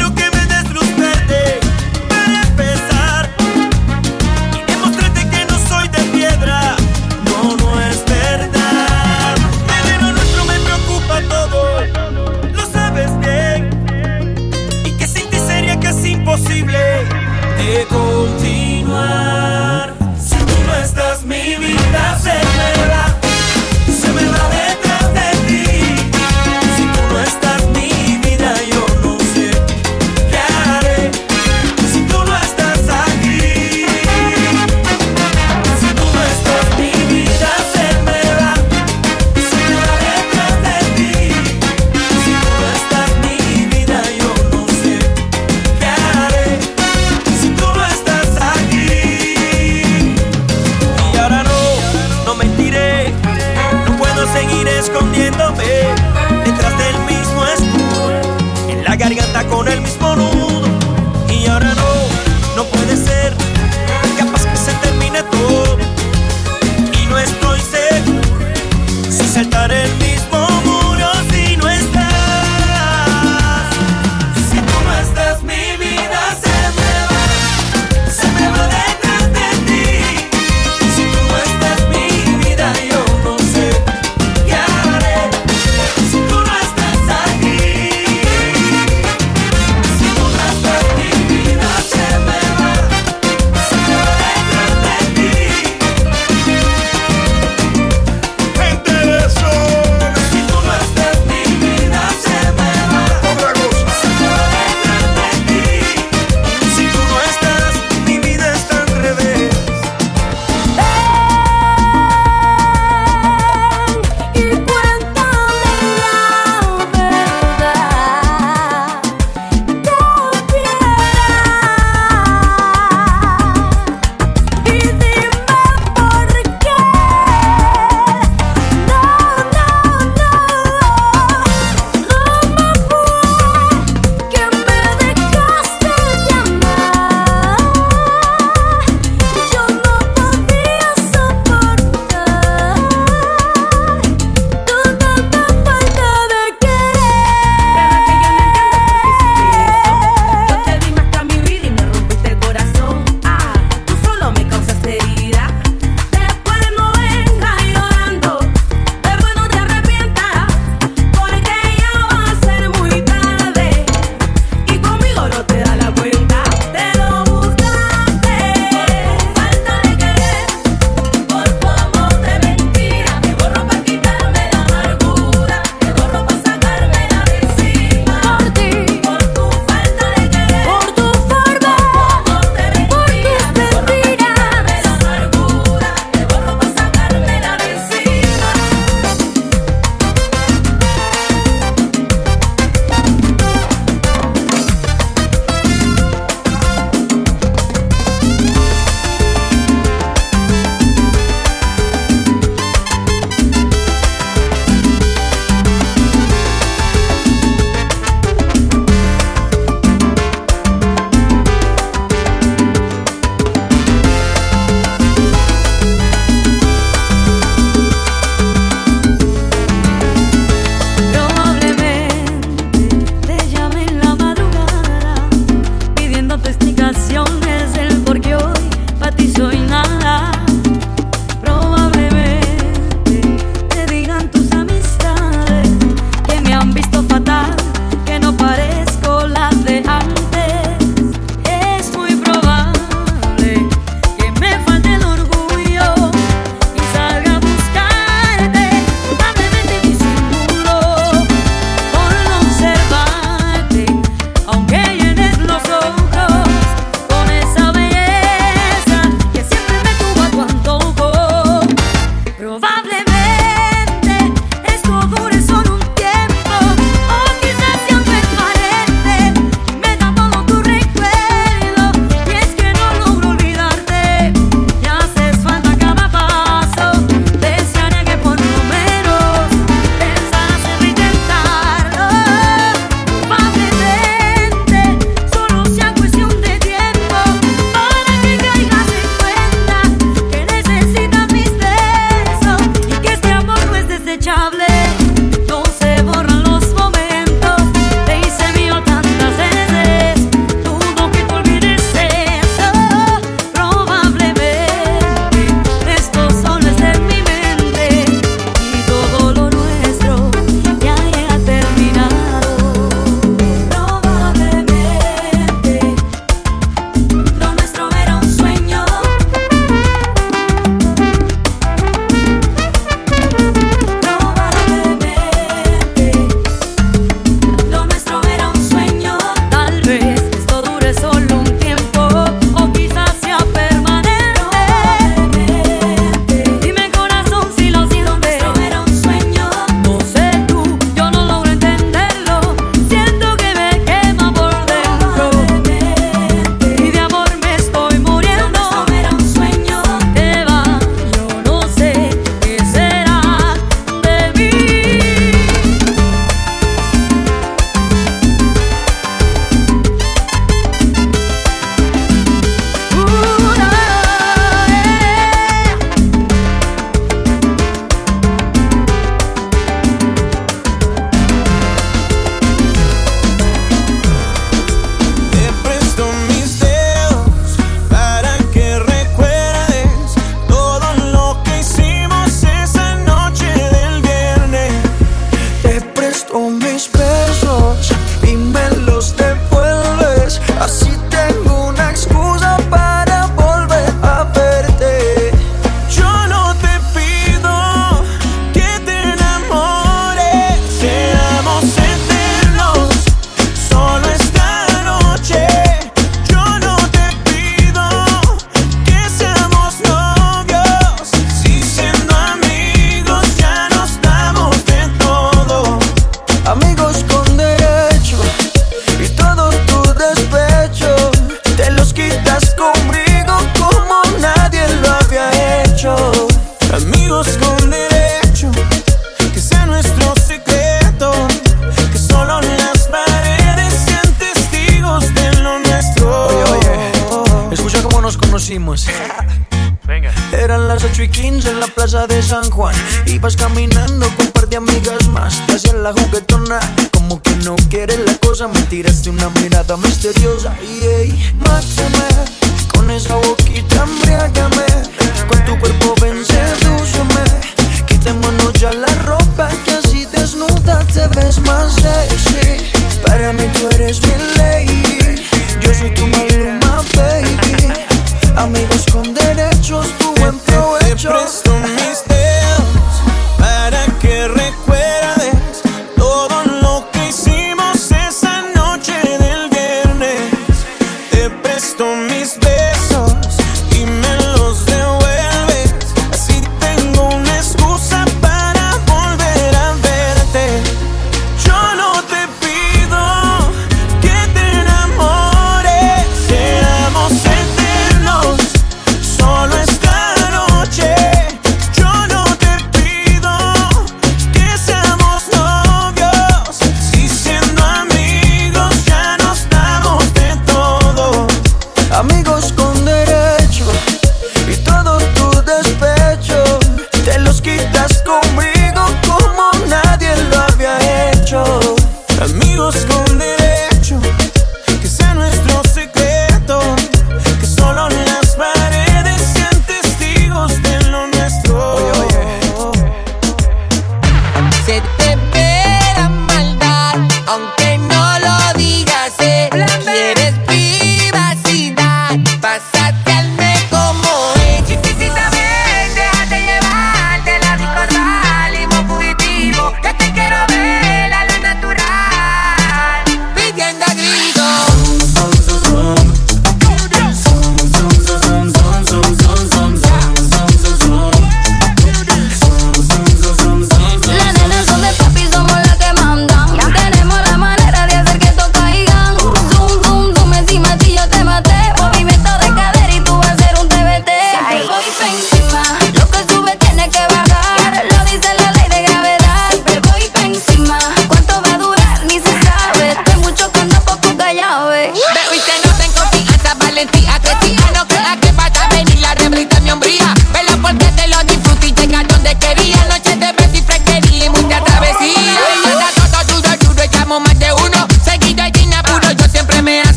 San 442.21 442.49
Juan. 442.51 442.75
Ibas 443.05 443.35
caminando 443.35 443.80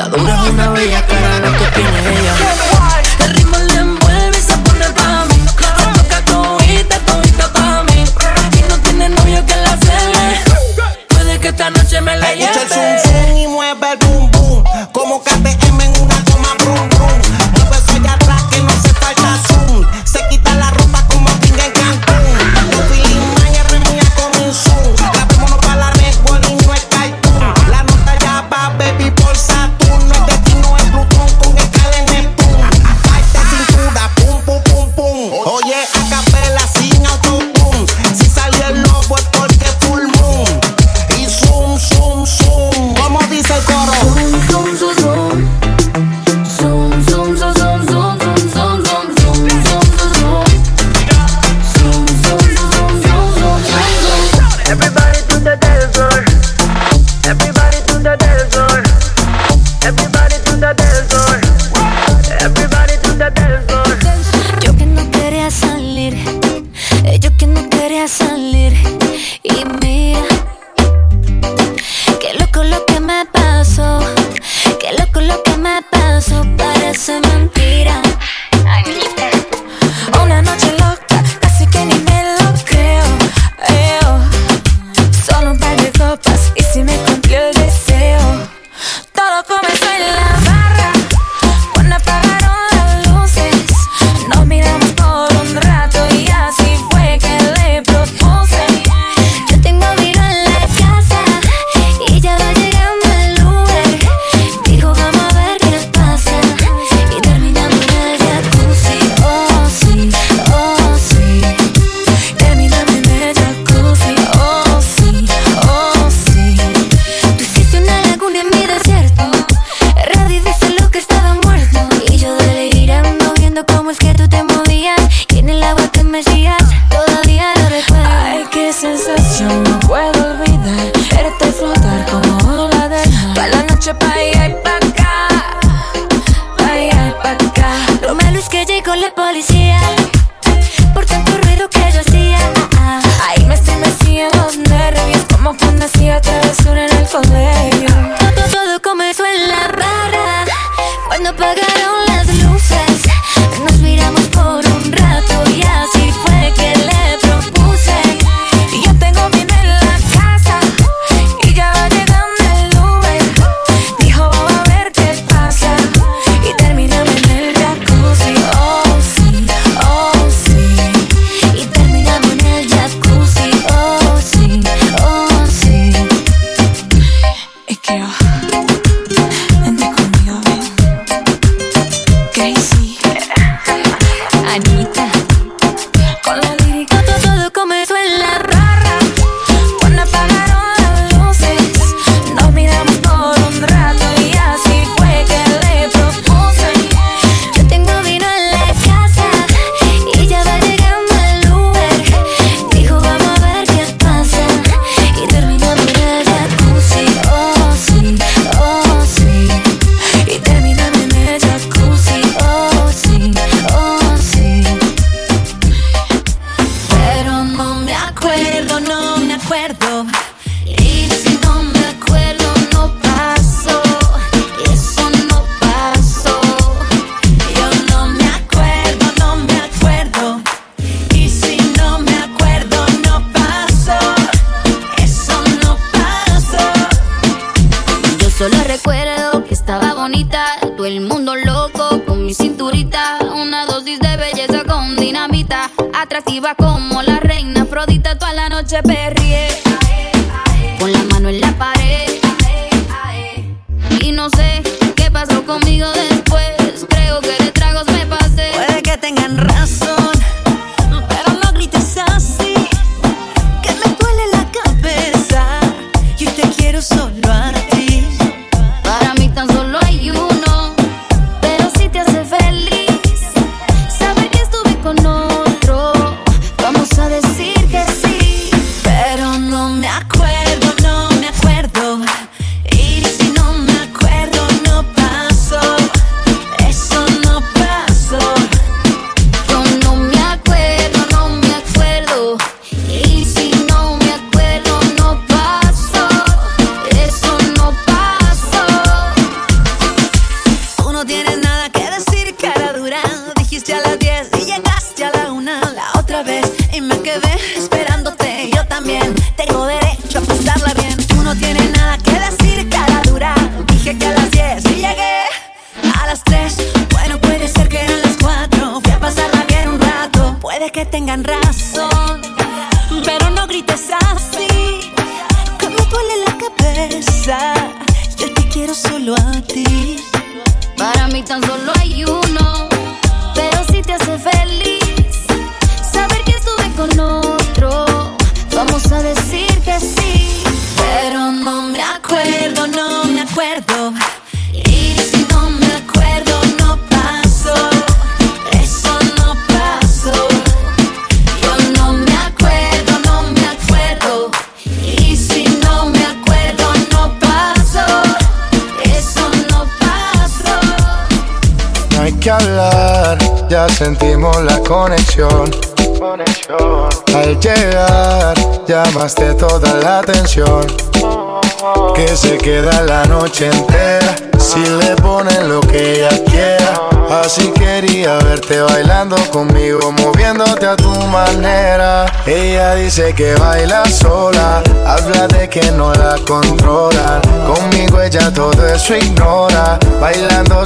Está 0.00 0.16
dura 0.16 0.44
una 0.44 0.70
bella 0.70 1.06
cara 1.06 1.40
lo 1.40 1.52
que 1.58 1.66
tiene 1.74 2.20
ella. 2.20 2.69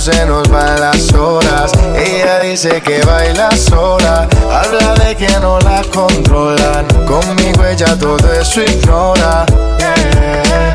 se 0.04 0.26
nos 0.26 0.46
van 0.50 0.80
las 0.80 1.14
horas. 1.14 1.72
Ella 1.96 2.38
dice 2.40 2.82
que 2.82 3.00
baila 3.06 3.50
sola, 3.56 4.28
habla 4.52 4.94
de 5.02 5.16
que 5.16 5.30
no 5.40 5.58
la 5.60 5.82
controlan. 5.94 6.86
Conmigo 7.06 7.64
ella 7.64 7.98
todo 7.98 8.30
eso 8.34 8.60
ignora. 8.60 9.46
Eh, 9.78 10.74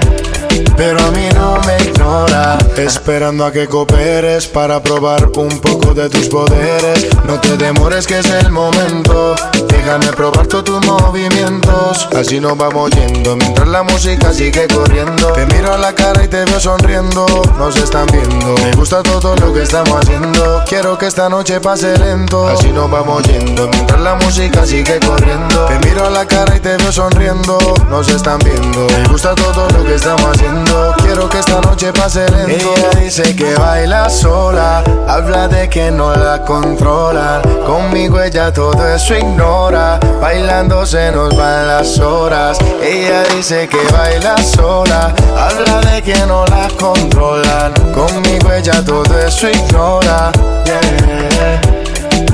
pero 0.76 1.00
a 1.00 1.12
mí 1.12 1.28
no 1.36 1.60
me 1.68 1.78
ignora 1.84 2.58
Esperando 2.78 3.44
a 3.44 3.52
que 3.52 3.68
cooperes 3.68 4.48
Para 4.48 4.82
probar 4.82 5.30
un 5.36 5.60
poco 5.60 5.94
de 5.94 6.10
tus 6.10 6.30
poderes 6.30 7.06
No 7.26 7.38
te 7.42 7.58
demores 7.58 8.08
que 8.08 8.20
es 8.20 8.30
el 8.30 8.50
momento 8.50 9.36
déjame 9.80 10.12
probar 10.14 10.48
todos 10.48 10.66
tus 10.66 10.86
movimientos. 10.86 12.08
Así 12.16 12.40
nos 12.40 12.58
vamos 12.58 12.92
yendo 12.92 13.36
mientras 13.36 13.68
la 13.68 13.84
música 13.84 14.34
sigue 14.34 14.68
corriendo. 14.68 15.32
Te 15.34 15.46
miro 15.48 15.74
a 15.74 15.78
la 15.78 15.94
cara 15.94 16.24
y 16.24 16.28
te 16.28 16.44
veo 16.46 16.60
sonriendo, 16.60 17.26
nos 17.58 17.76
están 17.78 18.06
viendo. 18.08 18.56
Me 18.64 18.72
gusta 18.74 19.02
todo 19.04 19.36
lo 19.38 19.54
que 19.54 19.64
estamos 19.64 19.96
haciendo, 20.02 20.64
quiero 20.68 20.98
que 20.98 21.08
esta 21.08 21.30
noche 21.30 21.60
pase 21.60 21.98
lento. 21.98 22.48
Así 22.48 22.72
nos 22.72 22.90
vamos 22.92 23.24
yendo 23.24 23.68
mientras 23.70 24.02
la 24.02 24.16
música 24.16 24.66
sigue 24.66 25.00
corriendo. 25.00 25.66
Te 25.66 25.88
miro 25.88 26.06
a 26.06 26.10
la 26.10 26.26
cara 26.26 26.56
y 26.56 26.60
te 26.60 26.76
veo 26.78 26.92
sonriendo, 26.92 27.58
nos 27.90 28.08
están 28.10 28.40
viendo. 28.40 28.88
Me 28.88 29.08
gusta 29.08 29.34
todo 29.36 29.68
lo 29.70 29.84
que 29.86 29.96
estamos 29.96 30.26
haciendo, 30.36 30.94
quiero 31.10 31.28
que 31.28 31.40
esta 31.40 31.60
noche 31.62 31.92
pase 31.92 32.30
lento. 32.30 32.74
Ella 32.76 32.90
dice 33.02 33.36
que 33.36 33.56
baila 33.56 34.10
sola, 34.10 34.84
habla 35.08 35.48
de 35.48 35.68
que 35.68 35.90
no 35.90 36.16
la 36.16 36.44
controlan. 36.44 37.42
Conmigo 37.66 38.22
ella 38.22 38.54
todo 38.54 38.88
eso 38.88 39.16
ignora, 39.16 40.00
bailando 40.22 40.86
se 40.86 41.12
nos 41.12 41.36
van 41.36 41.68
las 41.68 41.98
horas. 42.00 42.60
Ella 42.82 43.24
dice 43.36 43.68
que 43.68 43.80
baila 43.92 44.38
sola, 44.38 45.14
habla 45.36 45.82
de 45.90 46.02
que 46.04 46.26
no 46.28 46.46
la 46.46 46.68
controlan. 46.80 47.74
Conmigo 47.92 48.52
ella 48.52 48.84
todo 48.86 49.18
eso 49.20 49.50
ignora, 49.50 50.32
yeah. 50.66 51.62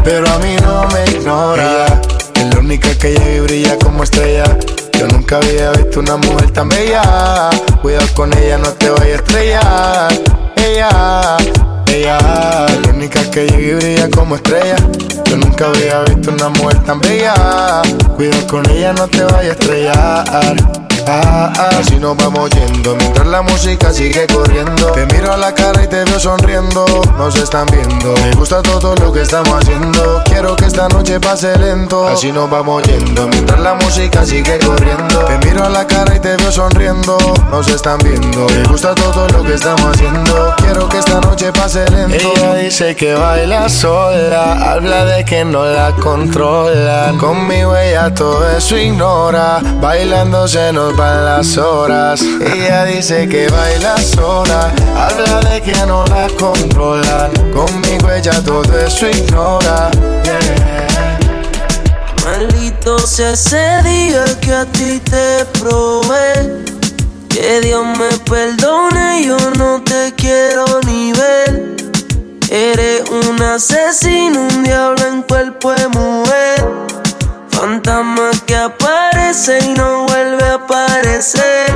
pero 0.03 0.27
a 0.29 0.37
mí 0.39 0.57
no 0.61 0.85
me 0.93 1.05
ignora. 1.17 2.01
Es 2.33 2.53
la 2.53 2.59
única 2.59 2.89
que 2.97 3.13
llega 3.13 3.31
y 3.31 3.39
brilla 3.39 3.77
como 3.79 4.03
estrella. 4.03 4.43
Yo 5.05 5.17
nunca 5.17 5.37
había 5.37 5.71
visto 5.71 5.99
una 5.99 6.17
mujer 6.17 6.49
tan 6.51 6.67
bella. 6.67 7.49
Cuidado 7.81 8.07
con 8.15 8.35
ella, 8.37 8.57
no 8.57 8.69
te 8.69 8.89
vayas 8.89 9.05
a 9.05 9.15
estrellar. 9.15 10.13
Ella, 10.55 11.37
ella, 11.93 12.17
la 12.17 12.89
única 12.89 13.29
que 13.29 13.45
llega 13.45 13.61
y 13.61 13.73
brilla 13.75 14.09
como 14.09 14.35
estrella. 14.35 14.77
Yo 15.29 15.37
nunca 15.37 15.67
había 15.67 16.01
visto 16.01 16.31
una 16.31 16.49
mujer 16.49 16.83
tan 16.83 16.99
bella. 16.99 17.81
Cuidado 18.15 18.47
con 18.47 18.69
ella, 18.69 18.93
no 18.93 19.07
te 19.07 19.23
vayas 19.23 19.43
a 19.43 19.51
estrellar. 19.51 20.85
Ah, 21.07 21.53
ah, 21.55 21.69
así 21.79 21.97
nos 21.97 22.17
vamos 22.17 22.49
yendo 22.49 22.95
mientras 22.95 23.27
la 23.27 23.43
música 23.43 23.93
sigue 23.93 24.25
corriendo. 24.25 24.91
Te 24.91 25.05
miro 25.05 25.31
a 25.31 25.37
la 25.37 25.53
cara 25.53 25.83
y 25.83 25.87
te 25.87 26.03
veo 26.03 26.19
sonriendo. 26.19 26.85
Nos 27.17 27.35
están 27.35 27.67
viendo. 27.67 28.13
Me 28.23 28.31
gusta 28.33 28.63
todo 28.63 28.95
lo 28.95 29.13
que 29.13 29.21
estamos 29.21 29.53
haciendo. 29.53 30.23
Quiero 30.25 30.55
que 30.55 30.65
esta 30.65 30.87
noche 30.89 31.19
pase 31.19 31.55
lento. 31.59 32.07
Así 32.07 32.31
nos 32.31 32.49
vamos 32.49 32.81
yendo 32.83 33.27
mientras 33.27 33.59
la 33.59 33.75
música 33.75 34.25
sigue 34.25 34.57
corriendo. 34.57 35.19
Te 35.25 35.37
miro 35.45 35.65
a 35.65 35.69
la 35.69 35.85
cara 35.85 36.15
y 36.15 36.19
te 36.19 36.37
veo 36.37 36.51
sonriendo. 36.51 37.17
Nos 37.51 37.67
están 37.67 37.99
viendo. 37.99 38.47
Me 38.47 38.63
gusta 38.63 38.95
todo 38.95 39.27
lo 39.27 39.43
que 39.43 39.53
estamos 39.53 39.85
haciendo. 39.95 40.55
Quiero 40.57 40.89
que 40.89 40.97
esta 40.97 41.21
noche 41.21 41.51
pase 41.51 41.87
lento. 41.91 42.33
Ella 42.35 42.55
dice 42.55 42.95
que 42.95 43.13
baila 43.13 43.69
sola. 43.69 44.71
Habla 44.71 45.05
de 45.05 45.14
que 45.23 45.45
no 45.45 45.65
la 45.65 45.91
controlan. 45.93 47.17
Conmigo 47.17 47.75
ella 47.77 48.13
todo 48.13 48.49
eso 48.49 48.75
ignora. 48.77 49.61
Bailando 49.79 50.47
se 50.47 50.73
nos 50.73 50.95
van 50.97 51.23
las 51.23 51.57
horas. 51.57 52.21
Ella 52.21 52.83
dice 52.85 53.29
que 53.29 53.47
baila 53.47 53.97
sola. 53.97 54.71
Habla 54.97 55.49
de 55.49 55.61
que 55.61 55.85
no 55.85 56.05
la 56.07 56.27
controlan. 56.37 57.31
Conmigo 57.53 58.11
ella 58.11 58.43
todo 58.43 58.77
eso 58.79 59.07
ignora. 59.07 59.91
Maldito 62.25 62.97
sea 62.99 63.31
ese 63.31 63.81
día 63.83 64.25
que 64.41 64.53
a 64.53 64.65
ti 64.65 64.99
te 64.99 65.45
probé. 65.59 66.63
Que 67.29 67.61
Dios 67.61 67.85
me 67.85 68.17
perdone, 68.19 69.25
yo 69.25 69.37
no 69.57 69.81
te 69.83 70.13
quiero 70.15 70.65
ni 70.85 71.13
ver. 71.13 71.84
Eres 72.49 73.03
un 73.09 73.41
asesino, 73.41 74.41
un 74.41 74.63
diablo 74.63 75.03
en 75.07 75.23
cuerpo 75.23 75.73
de 75.73 75.87
mujer. 75.87 76.63
Fantasma 77.49 78.29
que 78.45 78.55
aparece 78.55 79.57
y 79.65 79.73
no 79.73 80.05
vuelve 80.05 80.43
a 80.43 80.53
aparecer. 80.53 81.73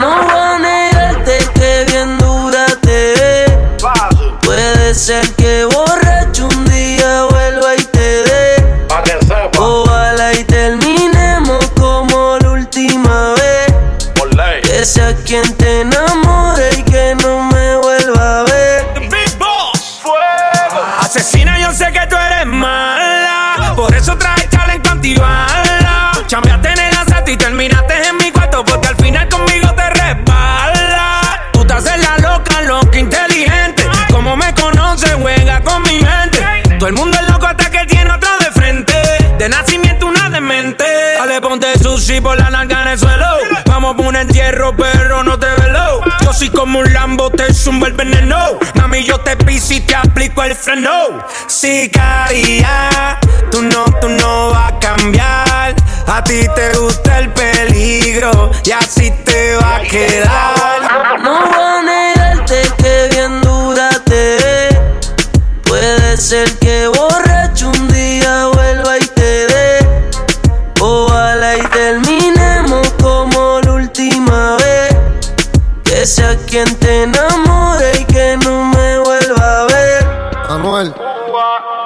No 0.00 0.24
voy 0.24 0.34
a 0.34 0.58
negarte 0.58 1.38
que 1.54 1.86
bien 1.92 2.18
dura 2.18 2.66
te 2.82 3.14
ve. 3.14 3.58
Puede 4.42 4.94
ser 4.94 5.30
que 5.34 5.64
borracho 5.64 6.48
un 6.48 6.64
día 6.64 7.24
vuelva 7.30 7.74
y 7.76 7.84
te 7.84 8.24
dé. 8.24 8.86
Ojalá 9.58 10.32
y 10.32 10.42
terminemos 10.44 11.64
como 11.78 12.36
la 12.40 12.50
última 12.50 13.34
vez. 13.34 13.74
Que 14.62 14.84
sea 14.84 15.14
quien 15.24 15.56
te 15.56 15.84
sushi 42.04 42.20
por 42.20 42.38
la 42.38 42.50
nalga 42.50 42.82
en 42.82 42.88
el 42.88 42.98
suelo. 42.98 43.26
Vamos 43.66 43.96
por 43.96 44.06
un 44.06 44.16
entierro, 44.16 44.76
pero 44.76 45.22
no 45.22 45.38
te 45.38 45.46
velo. 45.46 46.00
Yo 46.22 46.32
soy 46.32 46.50
como 46.50 46.80
un 46.80 46.92
Lambo, 46.92 47.30
te 47.30 47.52
zumbo 47.52 47.86
el 47.86 47.94
veneno. 47.94 48.58
Mami, 48.74 49.04
yo 49.04 49.18
te 49.20 49.36
piso 49.36 49.74
y 49.74 49.80
te 49.80 49.94
aplico 49.94 50.42
el 50.42 50.54
freno. 50.54 51.24
Sicaria, 51.46 53.18
tú 53.50 53.62
no, 53.62 53.84
tú 54.00 54.08
no 54.08 54.50
vas 54.50 54.72
a 54.72 54.78
cambiar. 54.78 55.74
A 56.06 56.22
ti 56.24 56.42
te 56.54 56.78
gusta 56.78 57.20
el 57.20 57.30
peligro 57.30 58.50
y 58.64 58.70
así 58.72 59.10
te 59.24 59.56
va 59.56 59.76
a 59.76 59.80
quedar. 59.80 61.22
No 61.22 61.40
voy 61.46 61.58
a 61.58 61.82
negarte 61.82 62.62
que 62.78 63.08
bien 63.12 63.40
dura 63.40 63.88
te. 64.04 64.78
Puede 65.62 66.16
ser 66.18 66.50
que 66.58 66.86
borracho 66.88 67.33
Que 76.04 76.08
sea 76.08 76.36
quien 76.36 76.66
te 76.80 77.04
enamore 77.04 77.92
y 77.98 78.04
que 78.04 78.36
no 78.44 78.66
me 78.66 78.98
vuelva 78.98 79.62
a 79.62 79.64
ver. 79.64 80.06
Anuel. 80.50 80.92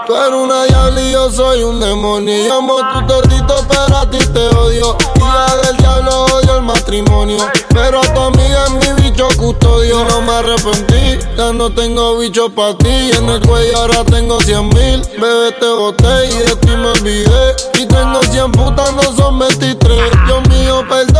Tú 0.09 0.17
eres 0.17 0.35
una 0.35 0.65
diabla 0.65 1.01
y 1.01 1.13
yo 1.13 1.31
soy 1.31 1.63
un 1.63 1.79
demonio. 1.79 2.49
Yo 2.49 2.55
amo 2.55 2.79
tu 2.95 3.07
tordito, 3.07 3.65
pero 3.69 3.97
a 3.97 4.11
ti 4.11 4.19
te 4.19 4.49
odio. 4.57 4.97
Hija 5.19 5.57
del 5.63 5.77
diablo, 5.77 6.25
odio 6.35 6.57
el 6.57 6.63
matrimonio. 6.63 7.47
Pero 7.69 8.01
a 8.01 8.15
tu 8.15 8.21
amiga 8.21 8.65
es 8.65 8.71
mi 8.73 9.03
bicho 9.03 9.29
custodio. 9.37 10.05
No 10.07 10.23
me 10.23 10.33
arrepentí, 10.33 11.19
ya 11.37 11.53
no 11.53 11.71
tengo 11.71 12.19
bicho 12.19 12.51
para 12.51 12.77
ti. 12.79 13.11
En 13.17 13.29
el 13.29 13.41
cuello 13.47 13.77
ahora 13.77 14.03
tengo 14.05 14.41
100 14.41 14.69
mil. 14.71 15.03
Bebé, 15.21 15.53
te 15.61 15.69
boté 15.69 16.27
y 16.27 16.39
de 16.39 16.57
ti 16.57 16.71
me 16.71 16.89
olvidé. 16.89 17.55
Y 17.75 17.87
tengo 17.87 18.21
100 18.23 18.51
putas, 18.51 18.93
no 18.95 19.03
son 19.15 19.39
23. 19.39 20.11
Dios 20.27 20.49
mío, 20.49 20.85
perdón, 20.89 21.18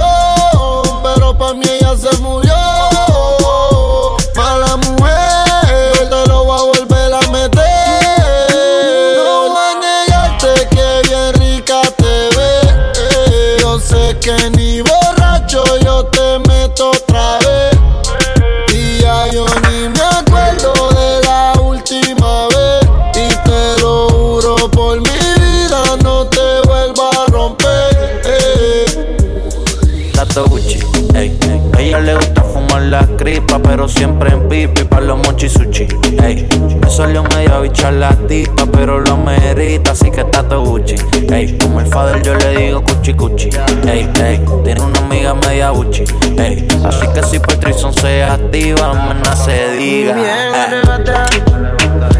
tipa, 38.27 38.67
pero 38.73 39.01
lo 39.01 39.17
merita, 39.17 39.93
así 39.93 40.11
que 40.11 40.25
Tato 40.25 40.63
Gucci, 40.63 40.97
ey. 41.31 41.57
Como 41.59 41.81
el 41.81 41.87
fader 41.87 42.23
yo 42.23 42.35
le 42.35 42.57
digo 42.57 42.83
cuchi 42.83 43.15
cuchi, 43.15 43.51
ey, 43.87 44.11
ey. 44.23 44.45
Tiene 44.65 44.81
una 44.81 44.99
amiga 44.99 45.35
media 45.35 45.71
buchi, 45.71 46.05
ey. 46.37 46.67
Así 46.85 47.07
que 47.15 47.23
si 47.23 47.39
Patrison 47.39 47.95
se 47.95 48.25
activa, 48.25 48.93
maná 48.93 49.35
se 49.37 49.73
diga. 49.77 50.15
Bien 50.15 50.55
arrebata. 50.55 51.27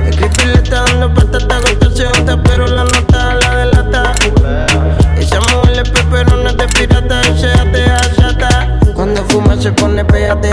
El 0.07 0.17
creepy 0.17 0.45
le 0.47 0.55
está 0.55 0.85
dando 0.85 1.13
patata 1.13 1.61
junta, 2.15 2.41
pero 2.45 2.67
la 2.67 2.85
nota 2.85 3.35
la 3.35 3.57
delata. 3.57 4.15
Esa 5.19 5.41
mujer 5.41 5.83
es 5.85 5.91
peperona 5.91 6.53
de 6.53 6.69
pirata 6.69 7.21
y 7.29 7.39
se 7.39 7.49
atea 7.49 8.01
chata. 8.17 8.79
Cuando 8.95 9.23
fuma 9.29 9.57
se 9.61 9.73
pone 9.73 10.05
pégate 10.05 10.53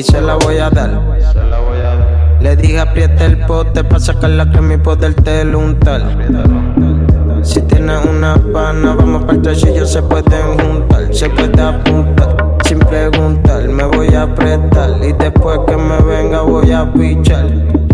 y 0.00 0.02
se 0.02 0.20
la 0.20 0.36
voy 0.36 0.56
a 0.56 0.70
dar. 0.70 0.90
Le 2.40 2.56
dije 2.56 2.80
aprieta 2.80 3.26
el 3.26 3.44
pote 3.44 3.84
pa' 3.84 4.00
sacar 4.00 4.30
la 4.30 4.50
crema 4.50 4.74
y 4.74 4.76
poderte 4.78 5.44
untar. 5.54 6.00
Si 7.42 7.60
tienes 7.62 8.04
una 8.06 8.34
pana, 8.52 8.94
vamos 8.94 9.24
para 9.24 9.36
el 9.36 9.74
yo 9.74 9.84
se 9.84 10.02
pueden 10.02 10.58
juntar, 10.58 11.14
se 11.14 11.28
puede 11.28 11.62
apuntar. 11.62 12.49
Sin 12.70 12.78
preguntar, 12.78 13.64
me 13.64 13.82
voy 13.82 14.14
a 14.14 14.22
apretar 14.22 15.00
y 15.02 15.12
después 15.14 15.58
que 15.66 15.76
me 15.76 16.00
venga 16.02 16.42
voy 16.42 16.70
a 16.70 16.88
pichar. 16.92 17.48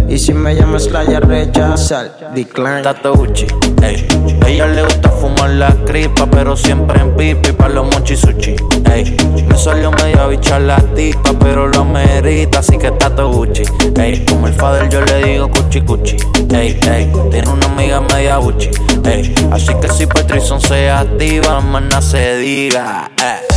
Y 0.07 0.19
si 0.19 0.35
me 0.35 0.55
llamas 0.55 0.91
la 0.91 1.03
ya 1.03 1.19
rechazar, 1.19 2.35
decline. 2.35 2.83
Tato 2.83 3.15
Uchi, 3.15 3.47
ey. 3.83 4.07
Ella 4.47 4.67
le 4.67 4.83
gusta 4.83 5.09
fumar 5.09 5.49
la 5.49 5.75
cripa, 5.87 6.27
pero 6.27 6.59
siempre 6.59 7.01
en 7.01 7.17
pipi 7.17 7.53
pa' 7.53 7.71
los 7.71 7.87
mochisuchi, 7.87 8.55
ey. 8.93 9.17
Me 9.49 9.57
salió 9.57 9.91
media 9.93 10.27
bicha 10.27 10.59
la 10.59 10.77
tipa, 10.95 11.33
pero 11.41 11.69
lo 11.69 11.83
merita, 11.83 12.59
así 12.59 12.77
que 12.77 12.91
Tato 12.91 13.31
Uchi, 13.31 13.63
ey. 13.99 14.27
Como 14.27 14.47
el 14.47 14.53
father 14.53 14.91
yo 14.91 15.01
le 15.01 15.25
digo 15.25 15.51
cuchi 15.51 15.81
cuchi, 15.81 16.19
ey, 16.55 16.79
ey. 16.87 17.11
Tiene 17.31 17.49
una 17.49 17.65
amiga 17.65 18.03
media 18.03 18.39
uchi, 18.39 18.69
ey. 19.05 19.35
Así 19.51 19.73
que 19.81 19.89
si 19.89 20.07
Patrison 20.07 20.61
se 20.61 20.91
activa, 20.91 21.63
maná 21.63 22.03
se 22.03 22.37
diga, 22.37 23.11
ey. 23.17 23.57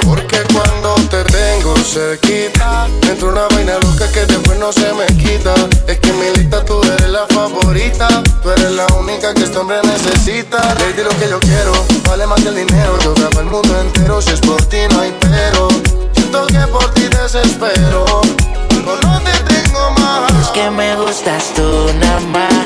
Tengo 1.91 2.05
cerquita, 2.05 2.87
entra 3.09 3.27
una 3.27 3.47
vaina 3.49 3.73
loca 3.73 4.09
que 4.11 4.25
después 4.25 4.57
no 4.59 4.71
se 4.71 4.93
me 4.93 5.05
quita. 5.07 5.53
Es 5.87 5.99
que 5.99 6.09
en 6.09 6.19
mi 6.19 6.29
lista 6.37 6.63
tú 6.63 6.81
eres 6.83 7.09
la 7.09 7.27
favorita, 7.27 8.07
tú 8.41 8.49
eres 8.49 8.71
la 8.71 8.85
única 8.97 9.33
que 9.33 9.43
este 9.43 9.57
hombre 9.57 9.77
necesita. 9.83 10.57
Lady, 10.75 11.03
lo 11.03 11.09
que 11.09 11.29
yo 11.29 11.39
quiero, 11.39 11.73
vale 12.07 12.25
más 12.27 12.41
que 12.41 12.49
el 12.49 12.55
dinero. 12.55 12.97
Yo 13.03 13.13
grabo 13.13 13.39
el 13.39 13.45
mundo 13.47 13.81
entero, 13.81 14.21
si 14.21 14.31
es 14.31 14.39
por 14.39 14.61
ti 14.65 14.77
no 14.91 15.01
hay 15.01 15.13
pero. 15.19 15.67
Siento 16.13 16.47
que 16.47 16.59
por 16.67 16.93
ti 16.93 17.09
desespero, 17.09 18.05
no, 18.85 18.95
no 18.95 19.21
te 19.21 19.53
tengo 19.53 19.91
más. 19.99 20.31
Es 20.41 20.47
que 20.49 20.69
me 20.71 20.95
gustas 20.95 21.53
tú 21.55 21.89
nada 21.99 22.19
más, 22.21 22.65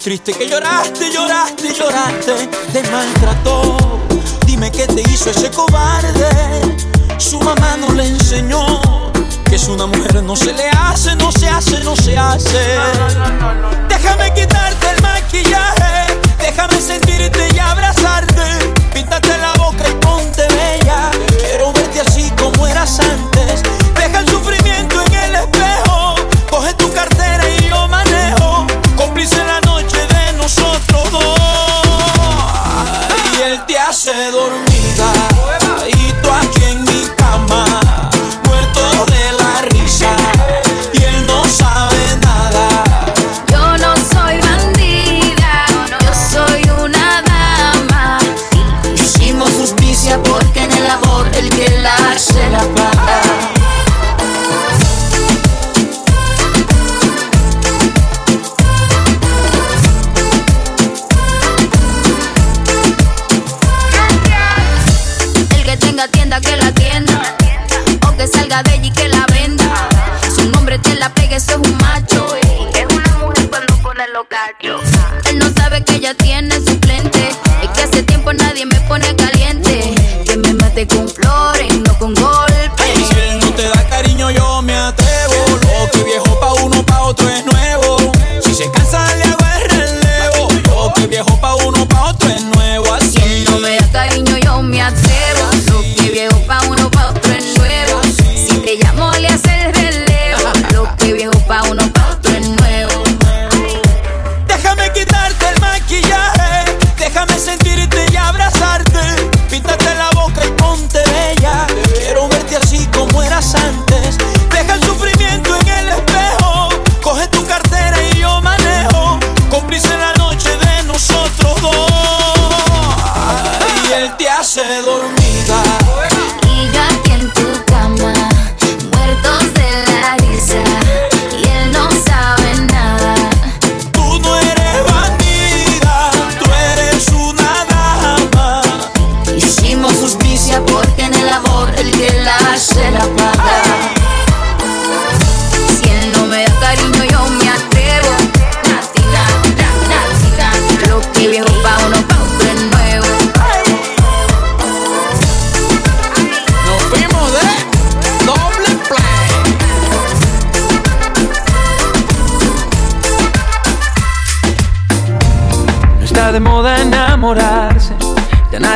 fritt 0.00 0.29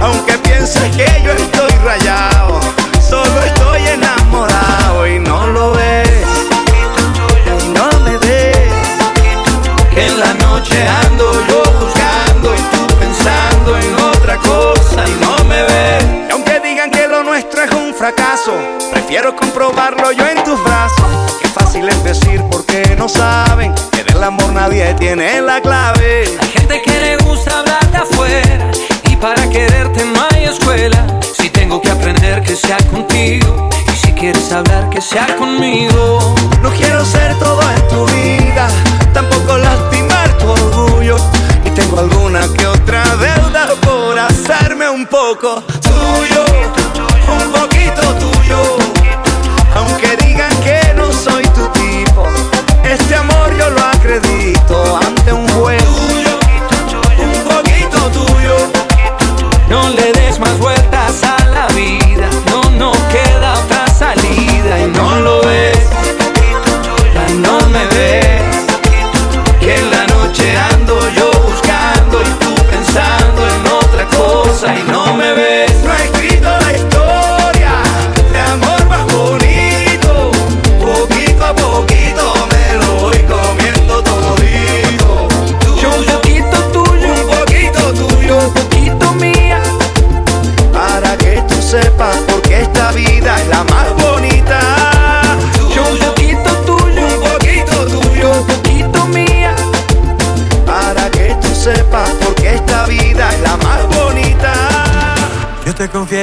Aunque 0.00 0.38
pienses 0.38 0.96
que 0.96 1.06
yo 1.24 1.32
estoy 1.32 1.70
rayado, 1.82 2.60
solo 3.00 3.42
estoy 3.42 3.86
enamorado 3.86 5.06
y 5.06 5.18
no 5.18 5.46
lo 5.48 5.72
ves. 5.72 6.26
Y 7.64 7.68
no 7.68 7.88
me 8.00 8.18
ves. 8.18 8.72
Que 9.92 10.06
en 10.06 10.20
la 10.20 10.34
noche 10.34 10.86
ando 11.06 11.32
yo 11.48 11.62
buscando 11.80 12.54
y 12.54 12.58
tú 12.58 12.86
pensando 12.98 13.78
en 13.78 13.94
otra 13.94 14.36
cosa 14.38 15.04
y 15.08 15.14
no 15.24 15.44
me 15.44 15.62
ves. 15.62 16.04
Y 16.28 16.32
aunque 16.32 16.60
digan 16.60 16.90
que 16.90 17.08
lo 17.08 17.24
nuestro 17.24 17.62
es 17.62 17.70
un 17.72 17.94
fracaso, 17.94 18.52
prefiero 18.92 19.34
comprobarlo 19.34 20.12
yo 20.12 20.26
en 20.26 20.44
tus 20.44 20.62
brazos 20.62 21.03
fácil 21.90 22.04
decir 22.04 22.42
porque 22.50 22.96
no 22.98 23.08
saben 23.08 23.74
que 23.92 24.04
del 24.04 24.22
amor 24.22 24.52
nadie 24.52 24.94
tiene 24.94 25.40
la 25.40 25.60
clave. 25.60 26.24
Hay 26.40 26.48
gente 26.48 26.82
que 26.82 27.00
le 27.00 27.16
gusta 27.18 27.60
hablar 27.60 27.90
de 27.90 27.98
afuera 27.98 28.70
y 29.10 29.16
para 29.16 29.48
quererte 29.50 30.04
no 30.04 30.20
hay 30.30 30.44
escuela. 30.44 31.06
Si 31.36 31.50
tengo 31.50 31.80
que 31.80 31.90
aprender 31.90 32.42
que 32.42 32.56
sea 32.56 32.78
contigo 32.90 33.68
y 33.92 33.96
si 33.96 34.12
quieres 34.12 34.50
hablar 34.52 34.88
que 34.90 35.00
sea 35.00 35.26
conmigo. 35.36 36.34
No 36.62 36.70
quiero 36.70 37.04
ser 37.04 37.38
todo 37.38 37.60
en 37.60 37.88
tu 37.88 38.06
vida, 38.06 38.68
tampoco 39.12 39.58
lastimar 39.58 40.38
tu 40.38 40.48
orgullo. 40.48 41.16
Y 41.64 41.70
tengo 41.70 42.00
alguna 42.00 42.40
que 42.56 42.66
otra 42.66 43.04
deuda 43.16 43.74
por 43.82 44.18
hacerme 44.18 44.88
un 44.88 45.06
poco 45.06 45.62
tuyo, 45.82 46.44
un 47.28 47.52
poco 47.52 47.73
Este 52.94 53.16
amor 53.16 53.52
yo 53.58 53.70
lo 53.70 53.80
acredito. 53.80 55.03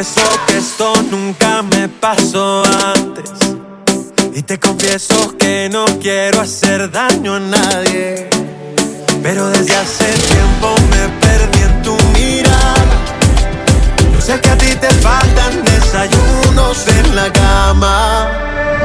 confieso 0.01 0.45
que 0.47 0.57
esto 0.57 0.93
nunca 1.11 1.61
me 1.61 1.87
pasó 1.87 2.63
antes. 2.95 3.29
Y 4.33 4.41
te 4.41 4.59
confieso 4.59 5.37
que 5.37 5.69
no 5.71 5.85
quiero 6.01 6.41
hacer 6.41 6.89
daño 6.89 7.35
a 7.35 7.39
nadie. 7.39 8.27
Pero 9.21 9.49
desde 9.49 9.75
hace 9.75 10.05
tiempo 10.05 10.73
me 10.89 11.07
perdí 11.19 11.61
en 11.61 11.81
tu 11.83 11.95
mirada. 12.15 12.85
Yo 14.11 14.21
sé 14.21 14.39
que 14.41 14.49
a 14.49 14.57
ti 14.57 14.73
te 14.75 14.89
faltan 14.89 15.63
desayunos 15.65 16.87
en 16.87 17.15
la 17.15 17.31
cama. 17.31 18.27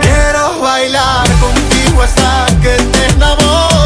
Quiero 0.03 0.61
bailar 0.61 1.27
contigo 1.41 2.03
hasta 2.03 2.47
que 2.61 2.77
te 2.77 3.07
enamores. 3.15 3.86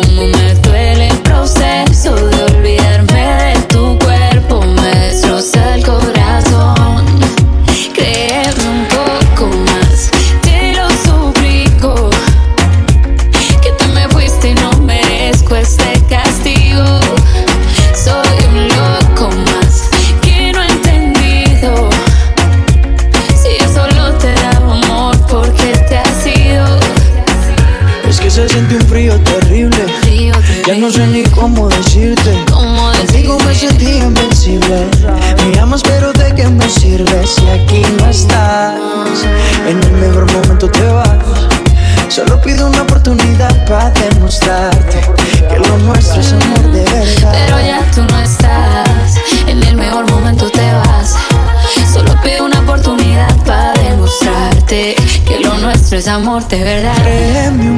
cómo 0.00 0.26
me 0.26 0.54
duele 0.54 1.08
el 1.08 1.18
proceso. 1.18 1.77
es 55.98 56.06
amor 56.06 56.46
de 56.46 56.62
verdad. 56.62 57.77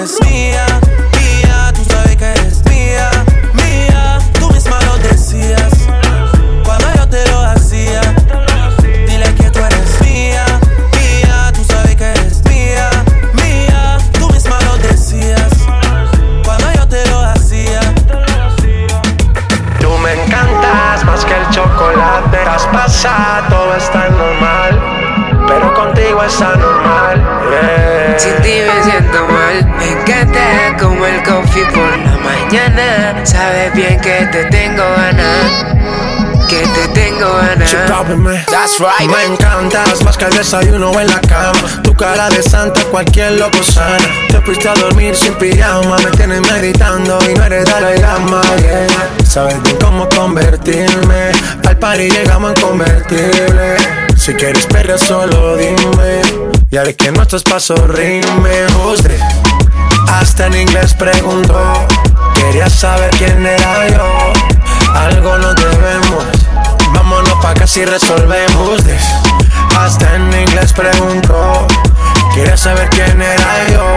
Dile 0.00 0.18
que 0.18 0.39
Me 38.60 39.24
encantas 39.24 40.04
más 40.04 40.18
que 40.18 40.26
el 40.26 40.36
desayuno 40.36 40.92
en 41.00 41.06
la 41.06 41.18
cama. 41.22 41.82
Tu 41.82 41.94
cara 41.94 42.28
de 42.28 42.42
santa, 42.42 42.84
cualquier 42.90 43.32
loco 43.32 43.62
sana. 43.62 43.96
Te 44.28 44.38
fuiste 44.42 44.68
a 44.68 44.74
dormir 44.74 45.16
sin 45.16 45.32
pijama. 45.34 45.96
Me 45.96 46.10
tienes 46.10 46.42
meditando 46.42 47.18
y 47.26 47.32
no 47.32 47.44
eres 47.44 47.64
Dalai 47.64 47.98
Lama. 47.98 48.42
Yeah. 48.58 48.86
Sabes 49.24 49.62
bien 49.62 49.78
cómo 49.78 50.06
convertirme. 50.10 51.32
Al 51.66 51.78
party 51.78 52.10
llegamos 52.10 52.52
en 52.54 52.60
convertible. 52.60 53.76
Si 54.18 54.34
quieres 54.34 54.66
perder, 54.66 54.98
solo 54.98 55.56
dime. 55.56 56.20
Y 56.70 56.76
haré 56.76 56.94
que 56.94 57.10
nuestros 57.12 57.42
pasos. 57.42 57.80
Who's 57.80 59.02
this? 59.02 59.22
Hasta 60.06 60.48
en 60.48 60.56
inglés 60.56 60.92
preguntó. 60.92 61.86
Quería 62.34 62.68
saber 62.68 63.10
quién 63.16 63.46
era 63.46 63.88
yo. 63.88 64.32
Algo 64.94 65.38
nos 65.38 65.54
debemos. 65.54 66.39
Pa' 67.42 67.54
que 67.54 67.66
si 67.66 67.84
resolvemos 67.84 68.84
this. 68.84 69.02
Hasta 69.78 70.14
en 70.14 70.32
inglés 70.32 70.72
preguntó. 70.72 71.66
Quería 72.34 72.56
saber 72.56 72.88
quién 72.90 73.20
era 73.20 73.68
yo. 73.72 73.96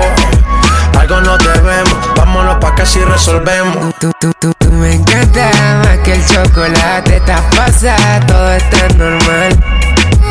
Algo 1.00 1.22
nos 1.22 1.38
debemos. 1.39 1.94
Vámonos 2.16 2.58
pa' 2.58 2.74
que 2.76 2.86
si 2.86 3.04
resolvemos. 3.04 3.94
Tú, 4.00 4.12
tú, 4.20 4.32
tú, 4.39 4.54
tú 4.58 4.72
me 4.72 4.94
encanta 4.96 5.52
más 5.84 5.98
que 6.00 6.14
el 6.14 6.26
chocolate. 6.26 7.20
Te 7.20 7.36
pasa, 7.56 7.96
todo 8.28 8.52
está 8.54 8.88
normal. 8.98 9.64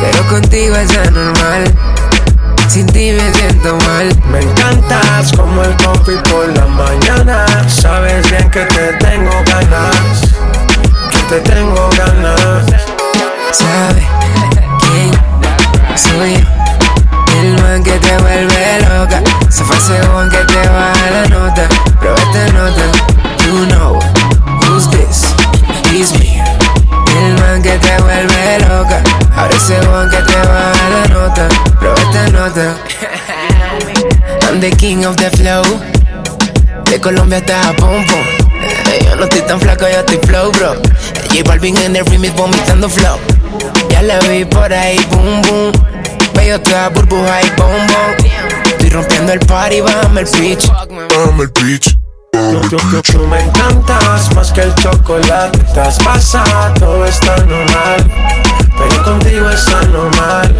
Pero 0.01 0.27
contigo 0.27 0.75
es 0.75 0.97
anormal. 0.97 1.63
Sin 2.67 2.87
ti 2.87 3.11
me 3.11 3.31
siento 3.33 3.77
mal. 3.85 4.09
Me 4.31 4.41
encantas 4.41 5.31
como 5.33 5.63
el 5.63 5.75
coffee 5.77 6.17
por 6.31 6.47
la 6.57 6.65
mañana. 6.65 7.45
Sabes 7.69 8.29
bien 8.31 8.49
que 8.49 8.61
te 8.65 8.93
tengo 8.93 9.31
ganas. 9.45 10.33
Que 11.11 11.35
te 11.35 11.51
tengo 11.51 11.89
ganas. 11.95 12.92
¿Sabe 13.53 14.01
quién 14.79 15.11
soy 15.95 16.33
yo? 16.33 16.47
El 17.39 17.61
man 17.61 17.83
que 17.83 17.91
te 17.99 18.17
vuelve 18.17 18.79
loca. 18.89 19.21
Se 19.49 19.63
fue 19.63 19.77
ese 19.77 20.01
one 20.09 20.29
que 20.29 20.43
te 20.45 20.67
baja 20.69 21.11
la 21.11 21.25
nota. 21.27 21.67
Pero 21.99 22.15
esta 22.15 22.47
nota, 22.53 22.85
you 23.45 23.65
know 23.67 23.99
who's 24.61 24.89
this? 24.89 25.23
It's 25.93 26.11
me. 26.19 26.41
El 27.15 27.33
man 27.41 27.61
que 27.61 27.77
te 27.77 27.97
vuelve 28.01 28.59
loca. 28.67 29.01
Ahora 29.35 29.55
ese 29.55 29.79
one 29.87 30.09
que 30.09 30.23
te 30.23 30.35
baja 30.35 30.89
la 30.89 31.13
nota. 31.13 31.47
Pero 31.79 31.95
esta 31.95 32.27
nota. 32.29 32.75
I'm 34.47 34.59
the 34.59 34.71
king 34.71 35.05
of 35.05 35.15
the 35.17 35.29
flow. 35.31 35.63
De 36.89 36.99
Colombia 36.99 37.37
hasta 37.39 37.63
Japón. 37.63 38.03
Eh, 38.91 39.05
Yo 39.05 39.15
no 39.15 39.23
estoy 39.23 39.41
tan 39.41 39.59
flaco, 39.59 39.85
yo 39.87 39.99
estoy 39.99 40.17
flow, 40.25 40.51
bro. 40.51 40.75
J 41.31 41.43
Balvin 41.45 41.77
en 41.77 41.95
el 41.95 42.05
remix 42.05 42.33
vomitando 42.35 42.87
flow 42.89 43.17
la 44.03 44.19
vi 44.19 44.45
por 44.45 44.71
ahí, 44.73 44.97
boom, 45.09 45.41
boom. 45.43 45.71
Bello 46.35 46.59
toda 46.61 46.89
burbuja 46.89 47.41
y 47.41 47.49
bombón. 47.51 48.63
Estoy 48.65 48.89
rompiendo 48.89 49.33
el 49.33 49.39
party, 49.39 49.81
bájame 49.81 50.21
el 50.21 50.27
pitch. 50.27 50.67
Bájame 50.67 51.43
el 51.43 51.51
pitch. 51.51 51.97
Tú, 52.31 53.27
me 53.27 53.39
encantas 53.39 54.33
más 54.35 54.51
que 54.51 54.61
el 54.61 54.75
chocolate. 54.75 55.59
Estás 55.59 55.97
pasada, 55.99 56.73
todo 56.73 57.05
está 57.05 57.37
normal. 57.37 58.11
Pero 58.77 59.03
contigo 59.03 59.49
es 59.49 59.67
anormal. 59.67 60.55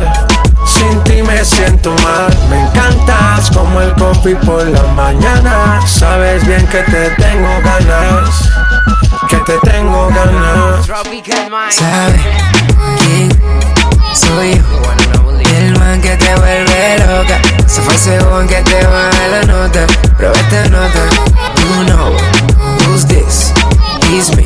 Sin 0.66 1.04
ti 1.04 1.22
me 1.22 1.44
siento 1.44 1.94
mal. 2.04 2.32
Me 2.50 2.62
encantas 2.62 3.50
como 3.52 3.82
el 3.82 3.92
coffee 3.94 4.36
por 4.36 4.66
la 4.68 4.84
mañana. 4.94 5.82
Sabes 5.86 6.46
bien 6.46 6.66
que 6.68 6.84
te 6.84 7.10
tengo 7.12 7.50
ganas 7.64 8.50
que 9.34 9.52
te 9.52 9.70
tengo 9.70 10.08
ganas. 10.10 10.86
Sabes 10.86 12.22
quién 13.00 13.30
soy 14.14 14.56
yo. 14.56 14.64
El 15.58 15.80
man 15.80 16.02
que 16.02 16.16
te 16.18 16.36
vuelve 16.36 16.98
loca. 17.00 17.40
Se 17.68 17.82
fue 17.82 17.94
el 17.94 18.00
segundo 18.00 18.48
que 18.48 18.62
te 18.62 18.86
baja 18.86 19.28
la 19.30 19.42
nota. 19.44 19.86
Prueba 20.18 20.36
esta 20.36 20.70
nota. 20.70 21.00
You 21.58 21.86
know 21.86 22.14
who's 22.86 23.06
this? 23.06 23.54
Kiss 24.02 24.36
me. 24.36 24.46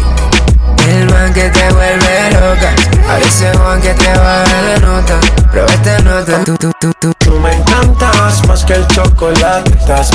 El 0.89 1.09
man 1.11 1.33
que 1.33 1.49
te 1.49 1.69
vuelve 1.73 2.31
loca. 2.31 2.73
Ahora 3.09 3.25
ese 3.25 3.51
Juan 3.57 3.81
que 3.81 3.93
te 3.93 4.09
baja 4.09 4.61
la 4.61 4.77
nota. 4.79 5.19
Prueba 5.51 5.73
esta 5.73 5.99
nota. 5.99 6.43
Tú, 6.43 6.55
tú, 6.57 6.71
tú, 6.79 6.91
tú. 6.99 7.13
tú 7.19 7.39
me 7.39 7.53
encantas 7.53 8.45
más 8.47 8.63
que 8.63 8.73
el 8.73 8.87
chocolate. 8.87 9.71
Te 9.71 9.93
has 9.93 10.11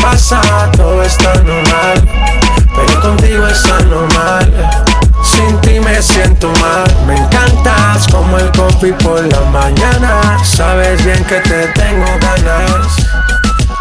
todo 0.76 1.02
está 1.02 1.34
normal. 1.42 2.31
Pero 2.86 3.00
contigo 3.00 3.46
es 3.46 3.64
anormal. 3.64 4.52
Sin 5.22 5.60
ti 5.60 5.80
me 5.80 6.02
siento 6.02 6.48
mal. 6.60 6.84
Me 7.06 7.16
encantas 7.16 8.06
como 8.08 8.38
el 8.38 8.50
coffee 8.52 8.92
por 8.94 9.24
la 9.24 9.40
mañana. 9.50 10.38
Sabes 10.44 11.04
bien 11.04 11.24
que 11.24 11.40
te 11.40 11.68
tengo 11.68 12.06
ganas. 12.20 12.96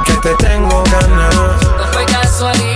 Que 0.06 0.14
te 0.14 0.36
tengo 0.36 0.84
ganas. 0.84 1.36
No 1.36 1.86
fue 1.91 2.06
casualidad. 2.06 2.70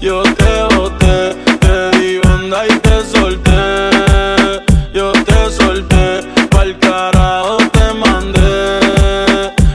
Yo 0.00 0.24
te 0.24 0.74
boté, 0.74 1.34
te 1.60 1.96
di 1.96 2.18
banda 2.18 2.66
y 2.66 2.76
te 2.80 3.04
solté. 3.04 3.52
Yo 4.92 5.12
te 5.12 5.48
solté, 5.48 6.22
pa'l 6.50 6.76
carajo 6.80 7.58
te 7.70 7.94
mandé. 7.94 8.80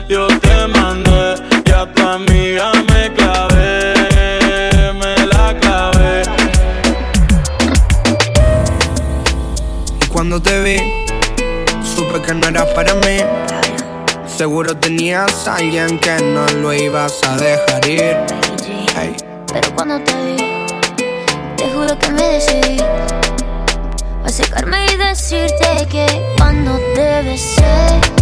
Yo 0.10 0.28
te 0.28 0.68
mandé 0.68 1.36
y 1.66 1.72
a 1.72 1.86
tu 1.94 2.04
amiga 2.04 2.74
me 2.90 3.14
clavé. 3.14 3.94
Me 5.00 5.28
la 5.28 5.58
clavé. 5.62 6.24
Y 10.02 10.08
cuando 10.08 10.42
te 10.42 10.62
vi, 10.62 10.78
supe 11.96 12.22
que 12.22 12.34
no 12.34 12.48
eras 12.50 12.66
para 12.76 12.94
mí. 12.96 13.20
Seguro 14.26 14.76
tenías 14.76 15.48
a 15.48 15.56
alguien 15.56 15.98
que 16.00 16.18
no 16.22 16.46
lo 16.62 16.74
ibas 16.74 17.24
a 17.24 17.38
dejar 17.38 17.88
ir. 17.88 18.47
Pero 19.54 19.76
cuando 19.76 20.00
te 20.00 20.14
vi, 20.26 20.66
te 21.56 21.70
juro 21.72 21.98
que 22.00 22.12
me 22.12 22.24
decidí 22.24 22.78
a 24.24 24.30
secarme 24.30 24.86
y 24.94 24.98
decirte 24.98 25.88
que 25.90 26.36
cuando 26.38 26.78
te 26.94 27.22
besé. 27.24 28.17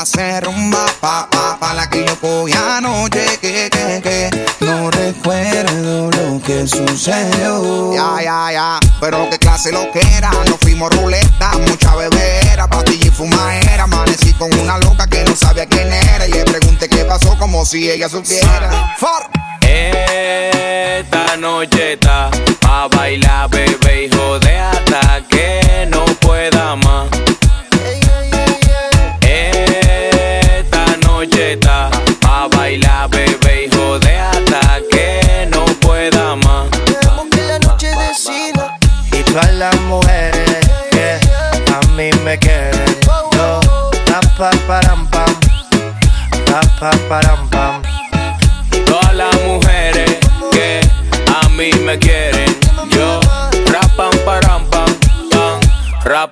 hacer 0.00 0.44
rumba 0.44 0.86
pa 0.98 1.28
pa 1.30 1.58
pa 1.60 1.74
la 1.74 1.88
que 1.90 2.06
yo 2.06 2.18
cogí 2.18 2.54
anoche 2.54 3.38
que 3.38 3.68
que 3.68 4.00
que 4.02 4.30
no 4.60 4.90
recuerdo 4.90 6.10
lo 6.10 6.40
que 6.42 6.66
sucedió. 6.66 7.92
Ya 7.92 8.22
ya 8.22 8.52
ya, 8.52 8.80
pero 8.98 9.28
qué 9.28 9.38
clase 9.38 9.70
lo 9.72 9.92
que 9.92 10.00
era, 10.16 10.30
nos 10.48 10.58
fuimos 10.60 10.90
ruleta, 10.96 11.52
mucha 11.68 11.94
bebera, 11.96 12.66
pastilla 12.66 13.08
y 13.08 13.10
fumadera, 13.10 13.82
amanecí 13.84 14.32
con 14.34 14.50
una 14.58 14.78
loca 14.78 15.06
que 15.06 15.22
no 15.24 15.36
sabía 15.36 15.66
quién 15.66 15.92
era 15.92 16.26
y 16.26 16.32
le 16.32 16.44
pregunté 16.44 16.88
qué 16.88 17.04
pasó 17.04 17.36
como 17.38 17.66
si 17.66 17.90
ella 17.90 18.08
supiera. 18.08 18.94
For. 18.96 19.28
Esta 19.60 21.36
noche 21.36 21.92
está 21.92 22.30
pa 22.60 22.88
bailar 22.88 23.50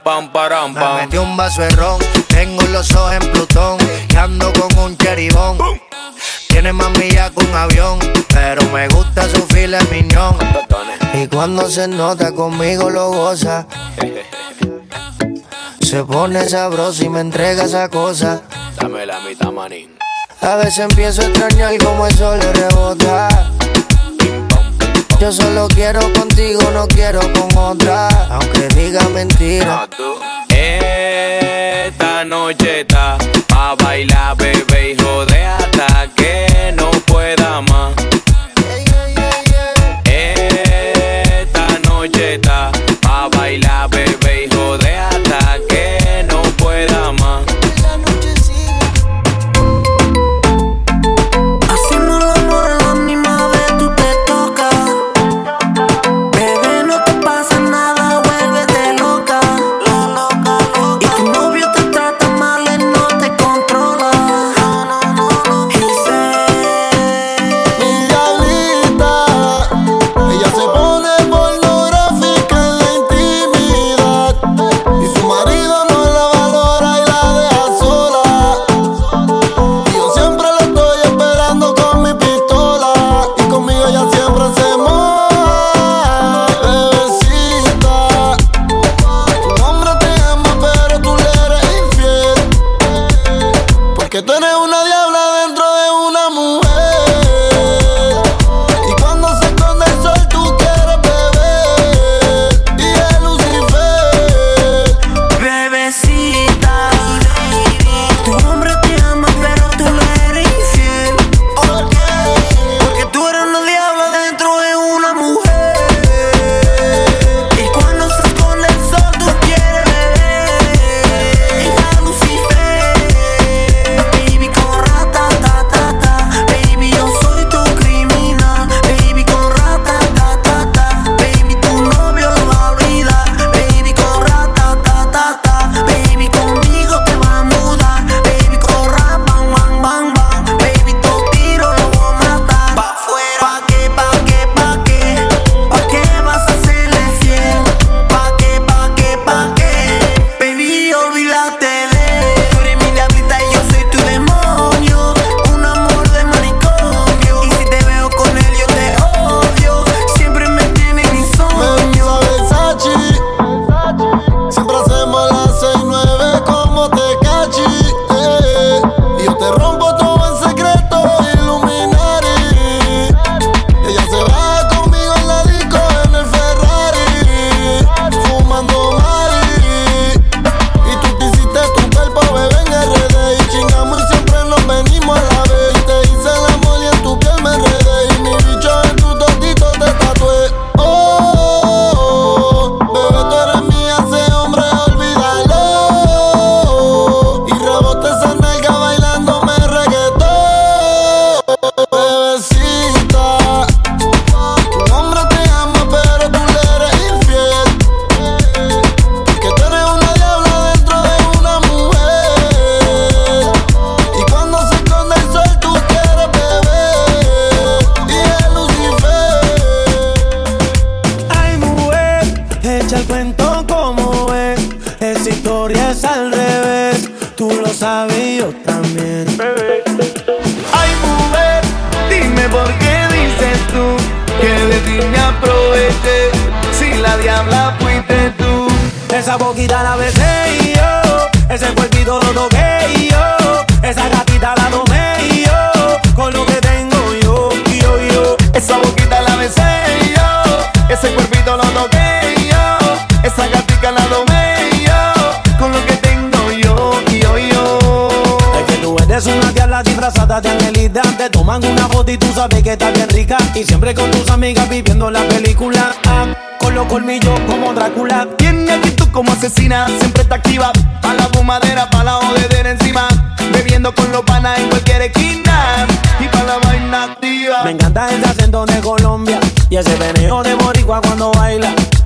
Me 0.09 1.03
metí 1.03 1.19
un 1.19 1.37
vaso 1.37 1.61
de 1.61 1.69
ron, 1.69 2.01
tengo 2.29 2.63
los 2.73 2.95
ojos 2.95 3.13
en 3.13 3.31
Plutón, 3.31 3.77
y 4.09 4.17
ando 4.17 4.51
con 4.55 4.79
un 4.79 4.97
cheribón. 4.97 5.59
Tiene 6.49 6.73
más 6.73 6.91
millas 6.99 7.31
que 7.33 7.45
un 7.45 7.55
avión, 7.55 7.99
pero 8.31 8.63
me 8.71 8.89
gusta 8.89 9.29
su 9.29 9.43
fila 9.49 9.79
miñón. 9.91 10.35
Y 11.13 11.27
cuando 11.27 11.69
se 11.69 11.89
nota 11.89 12.33
conmigo 12.33 12.89
lo 12.89 13.11
goza. 13.11 13.67
Se 15.83 16.03
pone 16.05 16.49
sabroso 16.49 17.05
y 17.05 17.11
me 17.11 17.21
entrega 17.21 17.65
esa 17.65 17.91
cosa. 17.91 18.41
Dame 18.81 19.05
la 19.05 19.21
mitad, 19.21 19.53
manín. 19.53 19.99
A 20.41 20.57
veces 20.57 20.79
empiezo 20.79 21.21
a 21.21 21.27
extrañar 21.27 21.77
como 21.85 22.07
el 22.07 22.17
sol 22.17 22.39
le 22.39 22.53
rebota. 22.55 23.29
Yo 25.21 25.33
solo 25.33 25.67
quiero 25.69 26.01
contigo, 26.13 26.61
no 26.73 26.87
quiero 26.87 27.21
con 27.33 27.57
otra, 27.57 28.09
aunque 28.31 28.69
diga 28.69 29.09
mentira. 29.09 29.83
Ah, 29.83 30.45
Esta 31.87 32.25
noche 32.25 32.81
está 32.81 33.19
pa' 33.49 33.75
bailar, 33.75 34.37
bebé, 34.37 34.93
y 34.93 34.97
jode 35.03 35.45
hasta 35.45 36.09
que 36.15 36.73
no 36.77 36.91
pueda 37.07 37.61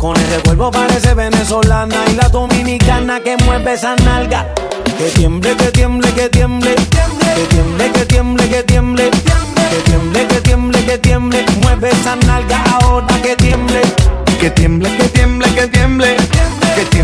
Con 0.03 0.17
ese 0.17 0.43
cuerpo 0.43 0.69
parece 0.73 1.15
venezolana 1.15 1.95
y 2.11 2.17
la 2.17 2.29
dominicana 2.29 3.21
que 3.21 3.37
mueve 3.45 3.75
esa 3.75 3.95
nalga. 3.95 4.53
Que 4.99 5.05
tiemble, 5.15 5.57
que 5.57 5.71
tiemble, 5.71 6.13
que 6.13 6.29
tiemble. 6.29 6.75
Que 6.75 7.47
tiemble, 7.49 7.93
que 7.93 8.07
tiemble, 8.07 8.49
que 8.49 8.63
tiemble. 8.65 9.11
Que 9.13 9.91
tiemble, 9.91 10.27
que 10.27 10.41
tiemble, 10.41 10.85
que 10.85 10.99
tiemble. 10.99 11.47
Mueve 11.63 11.91
esa 11.91 12.17
nalga 12.17 12.65
ahora 12.81 13.17
que 13.23 13.37
tiemble. 13.37 13.81
Que 14.41 14.51
tiemble, 14.51 14.91
que 14.97 15.05
tiemble, 15.05 15.55
que 15.55 15.69
tiemble. 15.69 16.17
Que 16.75 16.85
tiemble, 16.87 17.02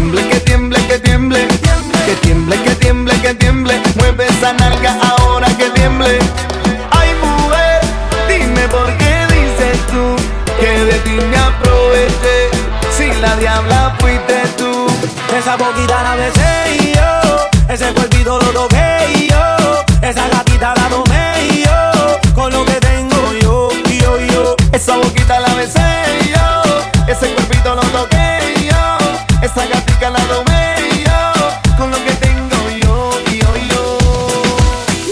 boquita 15.59 16.03
la 16.03 16.15
besé 16.15 16.95
yo. 16.95 17.49
Ese 17.69 17.93
cuerpito 17.93 18.39
lo 18.39 18.51
toqué 18.53 19.29
yo. 19.29 19.85
Esa 20.01 20.29
gatita 20.29 20.75
la 20.75 20.89
tomé 20.89 21.65
yo. 21.65 22.33
Con 22.35 22.53
lo 22.53 22.65
que 22.65 22.81
tengo 22.81 23.33
yo, 23.43 23.71
yo, 24.01 24.19
yo. 24.33 24.57
Esa 24.73 24.97
boquita 24.97 25.41
la 25.41 25.53
besé 25.55 25.91
yo. 26.35 26.63
Ese 27.07 27.35
cuerpito 27.35 27.75
lo 27.75 27.83
toqué 27.83 28.69
yo. 28.71 28.99
Esa 29.43 29.67
gatica 29.67 30.11
la 30.11 30.25
domé 30.27 30.75
y 30.93 31.05
yo. 31.05 31.77
Con 31.77 31.91
lo 31.91 31.99
que 32.05 32.13
tengo 32.13 32.59
yo, 32.83 33.11
yo, 33.41 33.51
yo. 33.71 33.99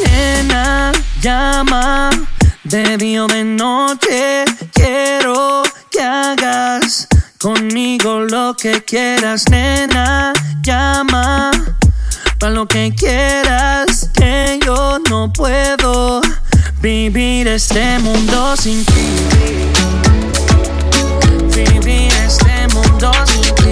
Nena, 0.04 0.92
llama 1.20 2.10
de 2.64 2.96
día 2.96 3.26
de 3.26 3.44
noche. 3.44 4.44
Que 8.56 8.82
quieras, 8.84 9.44
nena. 9.50 10.32
Llama 10.62 11.50
para 12.38 12.52
lo 12.52 12.66
que 12.66 12.94
quieras, 12.94 14.10
que 14.14 14.58
yo 14.64 14.98
no 15.10 15.32
puedo 15.32 16.20
vivir 16.80 17.48
este 17.48 17.98
mundo 17.98 18.56
sin 18.56 18.84
ti. 18.84 18.92
Vivir 21.54 22.12
este 22.14 22.68
mundo 22.74 23.12
sin 23.26 23.54
ti. 23.54 23.65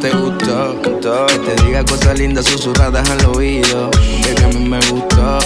Te 0.00 0.10
gustó, 0.10 0.76
que 1.28 1.38
te 1.38 1.64
diga 1.64 1.84
cosas 1.84 2.18
lindas 2.18 2.44
susurradas 2.46 3.08
al 3.10 3.26
oído. 3.26 3.90
Baby, 3.90 4.44
a 4.44 4.48
mí 4.48 4.68
me 4.68 4.78
gustó, 4.90 5.38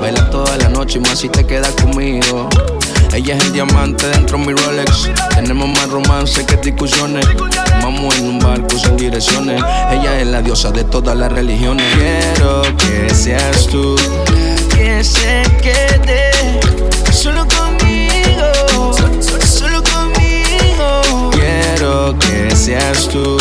baila 0.00 0.28
toda 0.30 0.56
la 0.56 0.68
noche 0.68 0.98
y 0.98 1.02
más 1.02 1.20
si 1.20 1.28
te 1.28 1.46
quedas 1.46 1.72
conmigo. 1.72 2.48
Ella 3.12 3.36
es 3.36 3.44
el 3.44 3.52
diamante 3.52 4.08
dentro 4.08 4.38
de 4.38 4.46
mi 4.46 4.52
Rolex. 4.52 5.10
Tenemos 5.34 5.68
más 5.68 5.88
romance 5.88 6.44
que 6.44 6.56
discusiones. 6.56 7.26
Vamos 7.82 8.16
en 8.18 8.26
un 8.26 8.38
barco 8.40 8.76
sin 8.76 8.96
direcciones. 8.96 9.62
Ella 9.90 10.20
es 10.20 10.26
la 10.26 10.42
diosa 10.42 10.70
de 10.70 10.84
todas 10.84 11.16
las 11.16 11.32
religiones. 11.32 11.86
Quiero 11.94 12.62
que 12.76 13.14
seas 13.14 13.66
tú, 13.68 13.96
que 14.74 15.04
se 15.04 15.42
quede 15.62 16.60
solo 17.12 17.46
conmigo, 17.46 17.65
Que 22.14 22.54
seas 22.54 23.08
tú, 23.08 23.36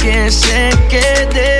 que 0.00 0.30
se 0.30 0.70
quede 0.88 1.58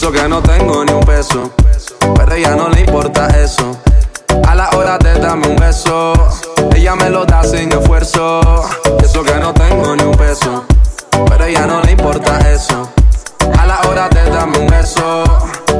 eso 0.00 0.10
que 0.10 0.26
no 0.28 0.42
tengo 0.42 0.82
ni 0.82 0.94
un 0.94 1.02
peso. 1.02 1.50
Pero 2.16 2.34
ella 2.34 2.56
no 2.56 2.70
le 2.70 2.80
importa 2.80 3.26
eso. 3.38 3.76
A 4.48 4.54
la 4.54 4.70
hora 4.70 4.96
de 4.96 5.12
darme 5.20 5.48
un 5.48 5.56
beso, 5.56 6.14
ella 6.74 6.96
me 6.96 7.10
lo 7.10 7.26
da 7.26 7.44
sin 7.44 7.70
esfuerzo. 7.70 8.40
Eso 9.04 9.22
que 9.22 9.34
no 9.34 9.52
tengo 9.52 9.94
ni 9.96 10.04
un 10.04 10.14
peso. 10.14 10.64
Pero 11.28 11.44
ella 11.44 11.66
no 11.66 11.82
le 11.82 11.92
importa 11.92 12.38
eso. 12.50 12.90
A 13.58 13.66
la 13.66 13.78
hora 13.90 14.08
de 14.08 14.30
darme 14.30 14.60
un 14.60 14.68
beso, 14.68 15.22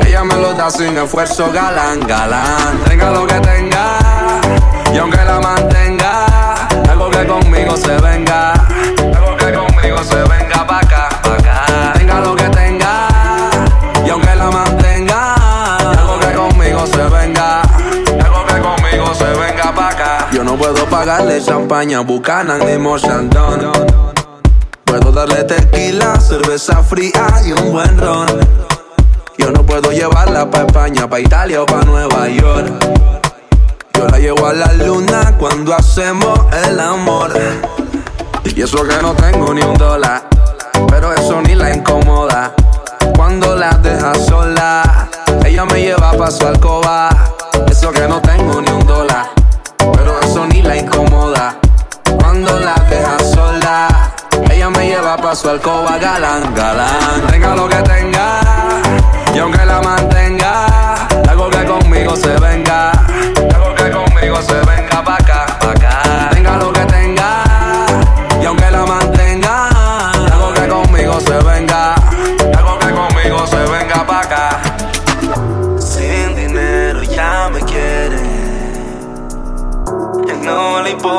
ella 0.06 0.22
me 0.22 0.34
lo 0.34 0.52
da 0.52 0.70
sin 0.70 0.98
esfuerzo, 0.98 1.50
galán, 1.50 2.06
galán. 2.06 2.59
Pagarle 21.20 21.44
champaña, 21.44 22.00
Buchanan 22.00 22.60
ni 22.66 22.78
Mochandon. 22.78 23.72
Puedo 24.84 25.12
darle 25.12 25.44
tequila, 25.44 26.18
cerveza 26.18 26.82
fría 26.82 27.26
y 27.44 27.52
un 27.52 27.72
buen 27.72 27.98
ron. 27.98 28.26
Yo 29.36 29.50
no 29.50 29.64
puedo 29.64 29.92
llevarla 29.92 30.50
pa' 30.50 30.62
España, 30.62 31.08
pa' 31.08 31.20
Italia 31.20 31.62
o 31.62 31.66
pa' 31.66 31.82
Nueva 31.82 32.28
York. 32.28 32.72
Yo 33.94 34.06
la 34.08 34.18
llevo 34.18 34.46
a 34.46 34.52
la 34.54 34.72
luna 34.72 35.36
cuando 35.38 35.74
hacemos 35.74 36.38
el 36.64 36.80
amor. 36.80 37.32
Y 38.44 38.62
eso 38.62 38.82
que 38.84 38.96
no 39.02 39.12
tengo 39.14 39.52
ni 39.52 39.62
un 39.62 39.74
dólar, 39.74 40.22
pero 40.88 41.12
eso 41.12 41.40
ni 41.42 41.54
la 41.54 41.74
incomoda. 41.74 42.54
Cuando 43.14 43.54
la 43.56 43.72
deja 43.74 44.14
sola, 44.14 45.08
ella 45.44 45.66
me 45.66 45.82
lleva 45.82 46.12
pa' 46.12 46.30
su 46.30 46.46
alcoba. 46.46 47.10
Eso 47.68 47.90
que 47.92 48.08
no 48.08 48.20
tengo 48.22 48.60
ni 48.60 48.70
un 48.70 48.86
dólar, 48.86 49.26
pero 49.76 50.19
eso 50.30 50.46
ni 50.46 50.62
la 50.62 50.76
incomoda. 50.76 51.56
Cuando 52.18 52.58
la 52.60 52.74
deja 52.88 53.18
sola, 53.18 53.88
ella 54.50 54.70
me 54.70 54.86
lleva 54.86 55.16
pa' 55.16 55.34
su 55.34 55.48
alcoba, 55.48 55.98
galán, 55.98 56.54
galán. 56.54 57.26
Tenga 57.28 57.56
lo 57.56 57.68
que 57.68 57.82
tenga, 57.82 58.40
y 59.34 59.38
aunque 59.38 59.64
la 59.64 59.80
mantenga, 59.80 60.66
hago 61.28 61.50
que 61.50 61.64
conmigo 61.64 62.14
se 62.14 62.38
venga. 62.38 62.92
Hago 63.54 63.74
que 63.74 63.90
conmigo 63.90 64.36
se 64.42 64.54
venga 64.54 64.79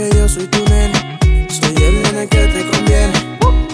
que 0.00 0.16
yo 0.16 0.28
soy 0.28 0.46
tu 0.46 0.64
nene. 0.64 1.18
Soy 1.48 1.74
el 1.82 2.02
nene 2.02 2.26
que 2.28 2.46
te 2.46 2.70
conviene. 2.70 3.12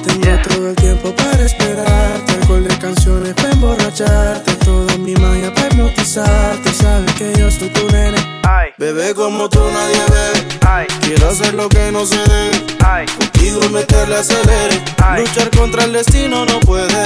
Tengo 0.05 0.43
todo 0.49 0.71
el 0.71 0.77
tiempo 0.77 1.15
para 1.15 1.45
esperarte. 1.45 2.33
Alcohol 2.33 2.67
de 2.67 2.79
canciones 2.79 3.35
para 3.35 3.53
emborracharte. 3.53 4.53
Toda 4.65 4.97
mi 4.99 5.15
magia 5.15 5.53
para 5.55 5.69
hipnotizarte. 5.69 6.73
Sabes 6.73 7.13
que 7.15 7.33
yo 7.39 7.51
soy 7.51 7.69
tu 7.69 7.87
nene. 7.93 8.19
Bebé 8.79 9.15
como 9.15 9.49
tú 9.49 9.61
nadie 9.73 10.03
ve. 10.11 10.87
Quiero 11.01 11.29
hacer 11.29 11.55
lo 11.55 11.69
que 11.69 11.93
no 11.93 12.05
se 12.05 12.19
debe. 12.19 13.07
Contigo 13.19 13.61
meterle 13.71 14.17
acelere. 14.17 14.83
Luchar 15.19 15.51
contra 15.57 15.85
el 15.85 15.93
destino 15.93 16.45
no 16.45 16.59
puede. 16.61 17.05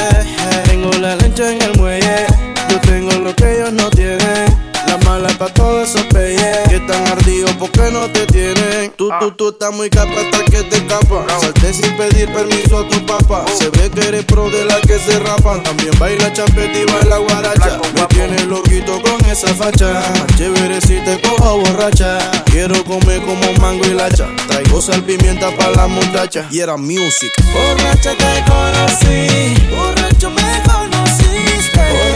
Tengo 0.64 0.90
la 0.98 1.16
lancha 1.16 1.52
en 1.52 1.60
el 1.62 1.78
muelle. 1.78 2.26
Yo 2.70 2.80
tengo 2.80 3.12
lo 3.12 3.34
que 3.34 3.56
ellos 3.56 3.72
no 3.72 3.90
tienen. 3.90 4.69
La 5.10 5.18
mala 5.18 5.38
pa' 5.38 5.52
todos 5.52 5.88
esos 5.88 6.04
peyes 6.04 6.68
Que 6.68 6.76
están 6.76 7.04
ardidos 7.08 7.50
porque 7.58 7.90
no 7.90 8.08
te 8.12 8.26
tienen 8.26 8.92
Tú, 8.96 9.10
tú, 9.18 9.32
tú 9.32 9.48
estás 9.48 9.72
muy 9.74 9.90
capa 9.90 10.12
hasta 10.12 10.44
que 10.44 10.62
te 10.62 10.76
escapa 10.76 11.26
Salté 11.40 11.72
sin 11.72 11.96
pedir 11.96 12.32
permiso 12.32 12.78
a 12.78 12.88
tu 12.88 13.04
papá. 13.06 13.44
Se 13.58 13.70
ve 13.70 13.90
que 13.90 14.08
eres 14.08 14.24
pro 14.24 14.50
de 14.50 14.64
la 14.64 14.80
que 14.80 14.98
se 14.98 15.18
rapan. 15.20 15.62
También 15.62 15.92
baila 15.98 16.32
champeta 16.32 16.78
y 16.78 16.84
baila 16.84 17.18
guaracha. 17.18 17.80
Me 17.94 18.06
tienes 18.06 18.46
loquito 18.46 19.00
con 19.02 19.24
esa 19.26 19.48
facha. 19.54 20.02
Chévere 20.36 20.80
si 20.80 21.00
te 21.00 21.20
cojo 21.20 21.58
borracha. 21.58 22.18
Quiero 22.46 22.84
comer 22.84 23.20
como 23.22 23.52
mango 23.60 23.84
y 23.86 23.94
lacha. 23.94 24.26
Traigo 24.48 24.80
sal 24.80 25.02
pimienta 25.02 25.54
pa' 25.56 25.70
la 25.70 25.86
muchacha. 25.86 26.46
Y 26.50 26.60
era 26.60 26.76
music. 26.76 27.32
Borracha 27.52 28.12
te 28.16 28.44
conocí. 28.50 29.54
Borracho 29.70 30.30
me 30.30 30.62
conociste 30.64 32.09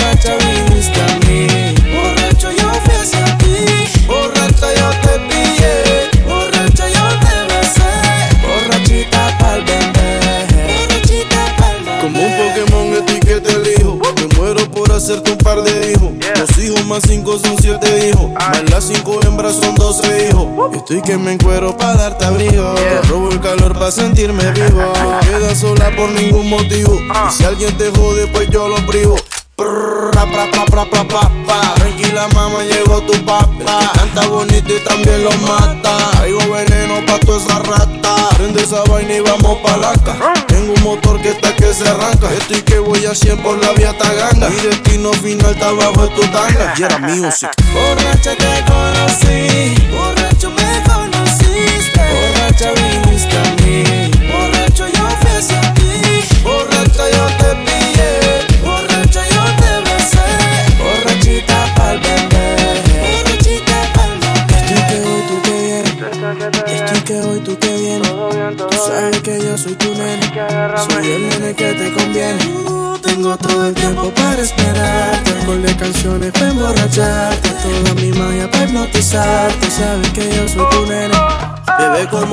hacerte 15.05 15.33
un 15.33 15.39
par 15.39 15.63
de 15.63 15.93
hijos. 15.93 16.13
Dos 16.35 16.59
hijos 16.59 16.87
más 16.87 17.03
cinco 17.07 17.39
son 17.39 17.57
siete 17.61 18.09
hijos. 18.09 18.31
Más 18.33 18.71
las 18.71 18.85
cinco 18.85 19.21
hembras 19.27 19.57
son 19.57 19.75
doce 19.75 20.29
hijos. 20.29 20.47
Estoy 20.75 21.03
que 21.03 21.19
me 21.19 21.33
encuero 21.33 21.77
para 21.77 21.95
darte 21.95 22.25
abrigo. 22.25 22.75
Te 22.75 23.03
robo 23.09 23.29
el 23.31 23.39
calor 23.41 23.75
para 23.75 23.91
sentirme 23.91 24.51
vivo. 24.53 24.81
No 25.05 25.21
quedas 25.21 25.59
sola 25.59 25.95
por 25.95 26.11
ningún 26.11 26.49
motivo. 26.49 26.99
Y 26.99 27.33
si 27.33 27.45
alguien 27.45 27.77
te 27.77 27.91
jode 27.91 28.27
pues 28.29 28.49
yo 28.49 28.67
lo 28.69 28.77
privo 28.87 29.17
pra, 29.57 30.85
pra, 30.85 30.85
pra, 30.87 31.05
pra. 31.05 31.75
Tranquila 31.77 32.29
mamá, 32.35 32.63
llegó 32.65 33.01
tu 33.03 33.13
papá. 33.25 33.93
Canta 33.95 34.27
bonito 34.29 34.75
y 34.75 34.81
también 34.81 35.25
lo 35.25 35.31
mata. 35.47 36.11
Traigo 36.13 36.41
veneno 36.51 37.05
pa' 37.07 37.19
toda 37.21 37.39
esa 37.39 37.59
rata. 37.61 38.29
Prende 38.37 38.63
esa 38.63 38.83
vaina 38.85 39.15
y 39.15 39.21
vamos 39.21 39.59
pa' 39.59 39.77
laca 39.77 40.17
Tengo 40.49 40.75
un 40.75 40.83
motor 40.83 41.21
que 41.21 41.31
está 41.31 41.55
que 41.55 41.73
se 41.73 41.89
arranca. 41.89 42.33
Estoy 42.33 42.63
que 42.63 42.79
voy 42.79 43.07
a 43.07 43.15
100 43.15 43.39
por 43.39 43.63
la 43.63 43.73
vía 43.73 43.97
Taganga 43.97 44.49
Mi 44.51 44.57
destino 44.57 45.13
final 45.13 45.53
está 45.53 45.69
abajo 45.69 46.03
de 46.03 46.09
tu 46.09 46.23
tanga. 46.29 46.75
Y 46.77 46.83
era 46.83 46.99
music 46.99 47.51
Borracha 47.73 48.35
te 48.37 48.65
conocí. 48.67 49.75
Borracho 49.93 50.34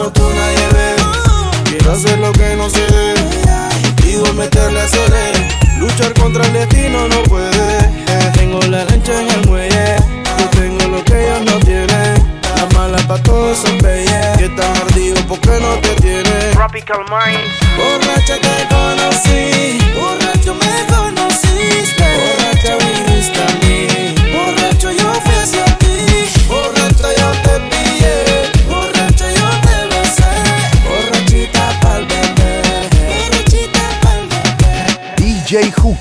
como 0.01 0.13
tú 0.13 0.23
nadie 0.35 0.67
ve. 0.73 0.95
Quiero 1.69 1.91
hacer 1.91 2.17
lo 2.19 2.31
que 2.31 2.55
no 2.55 2.69
se 2.69 2.81
debe 2.81 3.21
Contigo 3.83 4.33
meterle 4.33 4.81
acelere 4.81 5.47
Luchar 5.79 6.13
contra 6.13 6.45
el 6.45 6.53
destino 6.53 7.07
no 7.07 7.23
puede. 7.23 7.89
Tengo 8.33 8.59
la 8.61 8.83
lancha 8.85 9.21
en 9.21 9.29
el 9.29 9.47
muelle. 9.47 9.95
Yo 10.39 10.49
tengo 10.49 10.87
lo 10.87 11.03
que 11.03 11.27
ellos 11.27 11.41
no 11.45 11.59
tienen. 11.59 12.41
La 12.55 12.65
mala 12.77 12.97
pa' 13.07 13.21
todos 13.23 13.57
esos 13.57 13.81
peyes 13.81 14.37
Que 14.37 14.45
están 14.45 14.75
ardidos 14.77 15.23
porque 15.27 15.59
no 15.59 15.75
te 15.79 15.95
tienen 16.01 16.51
Tropical 16.51 16.99
Minds. 17.09 17.60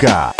DJ 0.00 0.39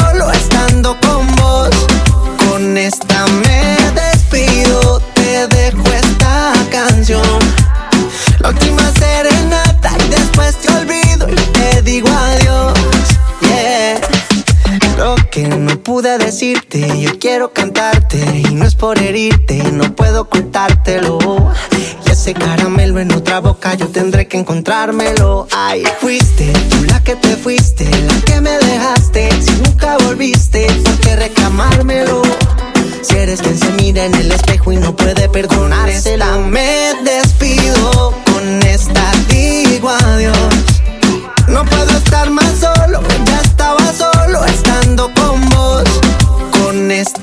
estando 0.71 0.97
con 1.01 1.35
vos. 1.35 1.69
Con 2.45 2.77
esta 2.77 3.25
me 3.27 3.75
despido, 3.93 5.01
te 5.13 5.47
dejo 5.47 5.83
esta 5.91 6.53
canción. 6.71 7.39
La 8.39 8.49
última 8.49 8.91
serenata 8.93 9.91
y 10.05 10.09
después 10.09 10.55
te 10.57 10.73
olvido 10.73 11.29
y 11.29 11.35
te 11.35 11.81
digo 11.81 12.07
adiós. 12.09 12.50
Que 15.31 15.47
no 15.47 15.81
pude 15.81 16.17
decirte, 16.17 16.99
yo 16.99 17.17
quiero 17.17 17.53
cantarte 17.53 18.17
y 18.17 18.53
no 18.53 18.65
es 18.65 18.75
por 18.75 18.99
herirte, 18.99 19.63
no 19.71 19.95
puedo 19.95 20.23
ocultártelo. 20.23 21.19
Y 22.05 22.09
ese 22.11 22.33
caramelo 22.33 22.99
en 22.99 23.13
otra 23.13 23.39
boca 23.39 23.73
yo 23.75 23.87
tendré 23.87 24.27
que 24.27 24.37
encontrármelo. 24.37 25.47
Ay, 25.55 25.83
fuiste 26.01 26.51
tú 26.69 26.83
la 26.83 27.01
que 27.01 27.15
te 27.15 27.37
fuiste, 27.37 27.85
la 27.85 28.21
que 28.25 28.41
me 28.41 28.57
dejaste. 28.57 29.29
Si 29.41 29.53
nunca 29.53 29.97
volviste, 29.99 30.67
¿por 30.83 30.99
qué 30.99 31.15
reclamármelo? 31.15 32.23
Si 33.01 33.15
eres 33.15 33.41
quien 33.41 33.57
se 33.57 33.71
mira 33.71 34.03
en 34.03 34.13
el 34.15 34.33
espejo 34.33 34.73
y 34.73 34.75
no 34.75 34.93
puede 34.97 35.29
perdonársela, 35.29 36.39
me 36.39 36.93
despido. 37.05 38.30
Con 46.91 47.20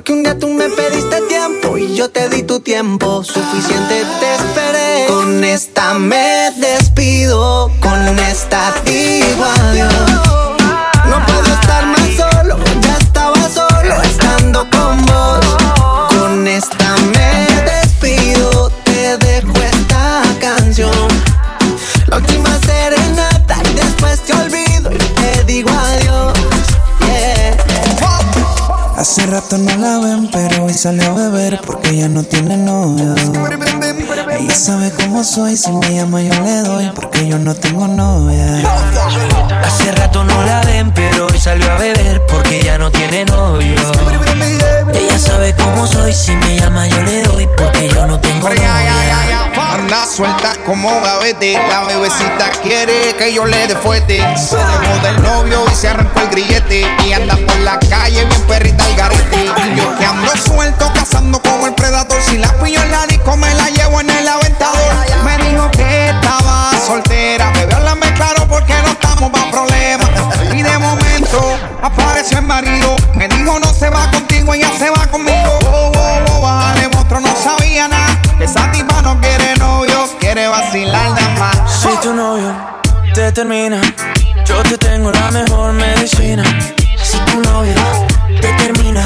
Porque 0.00 0.14
un 0.14 0.22
día 0.22 0.38
tú 0.38 0.48
me 0.48 0.66
pediste 0.70 1.20
tiempo 1.28 1.76
y 1.76 1.94
yo 1.94 2.08
te 2.08 2.30
di 2.30 2.42
tu 2.42 2.60
tiempo, 2.60 3.22
suficiente 3.22 4.02
te 4.18 4.34
esperé. 4.34 5.04
Con 5.08 5.44
esta 5.44 5.92
me 5.92 6.50
despido, 6.56 7.70
con 7.82 8.18
esta 8.18 8.72
digo 8.86 9.44
adiós. 9.44 10.59
Rato 29.30 29.58
no 29.58 29.76
la 29.76 29.98
ven, 29.98 30.28
pero 30.32 30.64
hoy 30.64 30.74
salió 30.74 31.10
a 31.10 31.14
beber 31.14 31.60
porque 31.64 31.90
ella 31.90 32.08
no 32.08 32.24
tiene 32.24 32.56
novio. 32.56 33.14
Ella 34.38 34.54
sabe 34.54 34.90
cómo 34.90 35.22
soy, 35.22 35.56
si 35.56 35.70
me 35.70 35.94
llama 35.94 36.20
yo 36.22 36.34
le 36.42 36.62
doy 36.62 36.90
porque 36.94 37.28
yo 37.28 37.38
no 37.38 37.54
tengo 37.54 37.86
novia. 37.86 38.60
Hace 39.64 39.92
rato 39.92 40.24
no 40.24 40.42
la 40.44 40.62
ven, 40.62 40.92
pero 40.92 41.26
hoy 41.26 41.38
salió 41.38 41.70
a 41.70 41.76
beber 41.76 42.22
porque 42.26 42.60
ya 42.62 42.76
no 42.78 42.90
tiene 42.90 43.24
novio. 43.26 43.74
Ella 44.94 45.18
sabe 45.18 45.54
cómo 45.54 45.86
soy, 45.86 46.12
si 46.12 46.32
me 46.32 46.58
llama 46.58 46.88
yo 46.88 47.02
le 47.02 47.22
doy 47.22 47.48
porque 47.56 47.88
yo 47.88 48.06
no 48.06 48.18
tengo 48.18 48.48
novia. 48.48 49.59
Anda 49.72 50.04
suelta 50.04 50.54
como 50.66 51.00
gavete, 51.00 51.52
la 51.68 51.84
bebecita 51.84 52.50
quiere 52.62 53.14
que 53.16 53.32
yo 53.32 53.46
le 53.46 53.68
dé 53.68 53.76
fuerte. 53.76 54.18
Se 54.36 54.56
dejó 54.56 54.98
del 55.02 55.22
novio 55.22 55.64
y 55.70 55.74
se 55.74 55.88
arrancó 55.88 56.20
el 56.20 56.28
grillete. 56.28 56.86
Y 57.06 57.12
anda 57.12 57.36
por 57.36 57.56
la 57.60 57.78
calle 57.78 58.24
bien 58.24 58.42
perrita 58.48 58.88
el 58.88 58.96
garete. 58.96 59.46
Yo 59.76 59.96
que 59.96 60.04
ando 60.04 60.36
suelto, 60.36 60.90
cazando 60.92 61.40
como 61.40 61.68
el 61.68 61.74
predador. 61.74 62.20
Si 62.20 62.38
la 62.38 62.52
pillo 62.58 62.82
en 62.82 62.90
la 62.90 63.06
disco, 63.06 63.36
me 63.36 63.54
la 63.54 63.70
llevo 63.70 64.00
en 64.00 64.10
el 64.10 64.26
aventador. 64.26 64.92
Me 65.24 65.38
dijo 65.38 65.70
que 65.70 66.10
estaba 66.10 66.72
soltera, 66.84 67.50
bebé, 67.52 67.74
háblame 67.74 68.12
claro 68.14 68.48
porque 68.48 68.74
no 68.82 68.88
estamos 68.88 69.30
pa' 69.30 69.50
problemas. 69.50 70.10
Y 70.52 70.62
de 70.62 70.78
momento 70.78 71.58
apareció 71.80 72.38
el 72.38 72.44
marido. 72.44 72.96
Me 73.14 73.28
dijo 73.28 73.58
no 73.60 73.72
se 73.72 73.88
va 73.88 74.10
contigo, 74.10 74.52
ella 74.52 74.70
se 74.76 74.90
va 74.90 75.06
conmigo. 75.06 75.39
Vacilar 80.50 81.10
nada 81.10 81.28
más. 81.38 81.80
Si 81.80 81.88
tu 82.02 82.12
novio 82.12 82.54
te 83.14 83.32
termina, 83.32 83.80
yo 84.44 84.62
te 84.62 84.76
tengo 84.76 85.10
la 85.10 85.30
mejor 85.30 85.72
medicina. 85.72 86.42
Si 87.02 87.18
tu 87.18 87.40
novio 87.40 87.74
te 88.40 88.52
termina, 88.54 89.04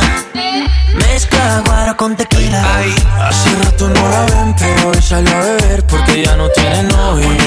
mezcla 0.94 1.62
guaro 1.66 1.96
con 1.96 2.16
tequila. 2.16 2.62
Ay, 2.76 2.94
hace 3.20 3.50
rato 3.62 3.88
no 3.88 4.08
la 4.08 4.24
ven, 4.26 4.54
pero 4.58 4.88
hoy 4.88 5.02
salió 5.02 5.36
a 5.36 5.40
beber 5.40 5.86
porque 5.86 6.24
ya 6.24 6.36
no 6.36 6.48
tiene 6.48 6.82
novio. 6.84 7.43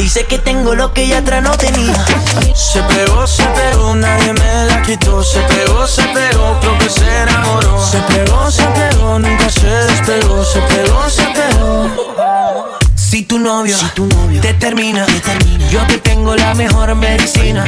Dice 0.00 0.24
que 0.24 0.38
tengo 0.38 0.74
lo 0.74 0.94
que 0.94 1.02
ella 1.02 1.18
atrás 1.18 1.42
no 1.42 1.50
tenía. 1.58 1.94
Se 2.54 2.82
pegó, 2.84 3.26
se 3.26 3.44
pegó, 3.44 3.94
nadie 3.94 4.32
me 4.32 4.64
la 4.64 4.80
quitó. 4.80 5.22
Se 5.22 5.40
pegó, 5.40 5.86
se 5.86 6.02
pegó, 6.04 6.58
creo 6.58 6.78
que 6.78 6.88
se 6.88 7.22
enamoró. 7.22 7.86
Se 7.86 7.98
pegó, 7.98 8.50
se 8.50 8.64
pegó, 8.64 9.18
nunca 9.18 9.50
se 9.50 9.66
despegó. 9.66 10.42
Se 10.42 10.60
pegó, 10.62 11.10
se 11.10 11.22
pegó. 11.24 12.78
Si 12.96 13.24
tu 13.24 13.38
novio, 13.38 13.76
te, 14.40 14.54
termina, 14.54 15.04
te 15.04 15.20
termina, 15.20 15.68
yo 15.68 15.86
te 15.86 15.98
tengo 15.98 16.34
la 16.34 16.54
mejor 16.54 16.94
medicina. 16.94 17.62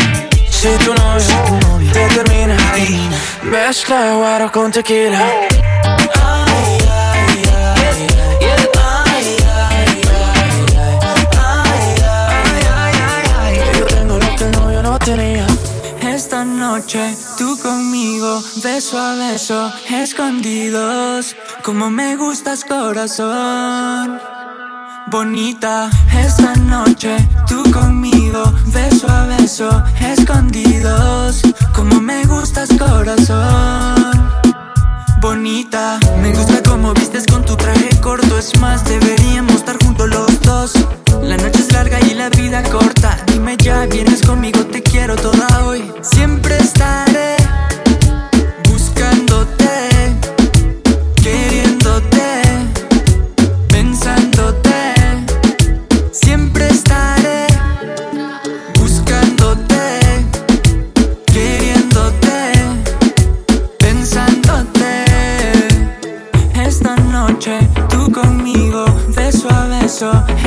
Si 0.48 0.68
tu 0.84 0.94
novio, 0.94 1.20
si 1.20 1.34
tu 1.34 1.68
novio 1.68 1.92
te 1.92 2.06
termina, 2.08 2.56
termina. 2.72 3.16
mezcla 3.42 4.14
guaro 4.14 4.50
con 4.50 4.72
tequila. 4.72 5.20
Ah, 5.84 6.31
tú 17.36 17.58
conmigo, 17.62 18.42
beso 18.62 18.98
a 18.98 19.14
beso, 19.14 19.70
escondidos. 19.90 21.36
Como 21.62 21.90
me 21.90 22.16
gustas, 22.16 22.64
corazón. 22.64 24.18
Bonita, 25.08 25.90
esta 26.18 26.54
noche, 26.54 27.16
tú 27.46 27.62
conmigo, 27.70 28.42
beso 28.68 29.06
a 29.10 29.26
beso, 29.26 29.82
escondidos. 30.00 31.42
Como 31.74 32.00
me 32.00 32.24
gustas, 32.24 32.70
corazón. 32.78 34.32
Bonita, 35.20 36.00
me 36.22 36.32
gusta 36.32 36.62
como 36.62 36.94
vistes 36.94 37.26
con 37.26 37.44
tu 37.44 37.54
traje 37.54 37.90
corto, 38.00 38.38
es 38.38 38.58
más, 38.60 38.84
deberíamos 38.84 39.56
estar 39.56 39.76
juntos 39.84 40.08
los 40.08 40.31
la 41.22 41.36
noche 41.36 41.60
es 41.60 41.72
larga 41.72 41.98
y 42.00 42.14
la 42.14 42.28
vida 42.30 42.62
corta. 42.64 43.16
Dime 43.26 43.56
ya, 43.56 43.86
vienes 43.86 44.22
conmigo, 44.22 44.60
te 44.66 44.82
quiero 44.82 45.16
toda 45.16 45.64
hoy. 45.64 45.82
Siempre 46.02 46.58
estás. 46.58 47.11
있어. 70.02 70.41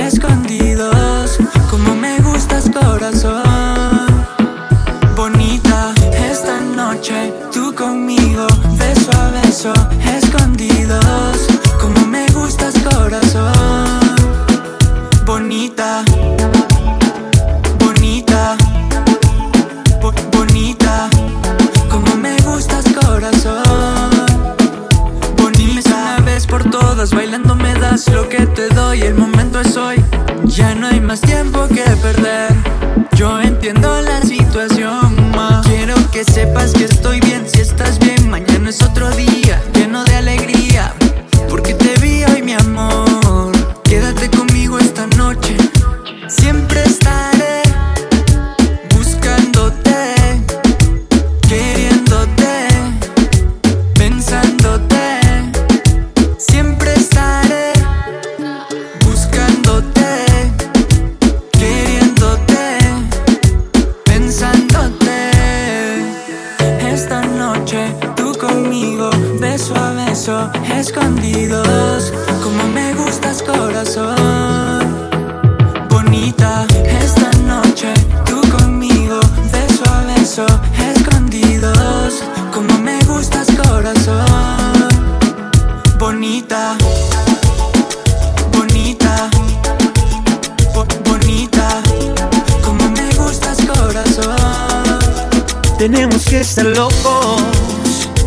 Tenemos 95.85 96.25
que 96.25 96.39
estar 96.39 96.65
locos 96.65 97.43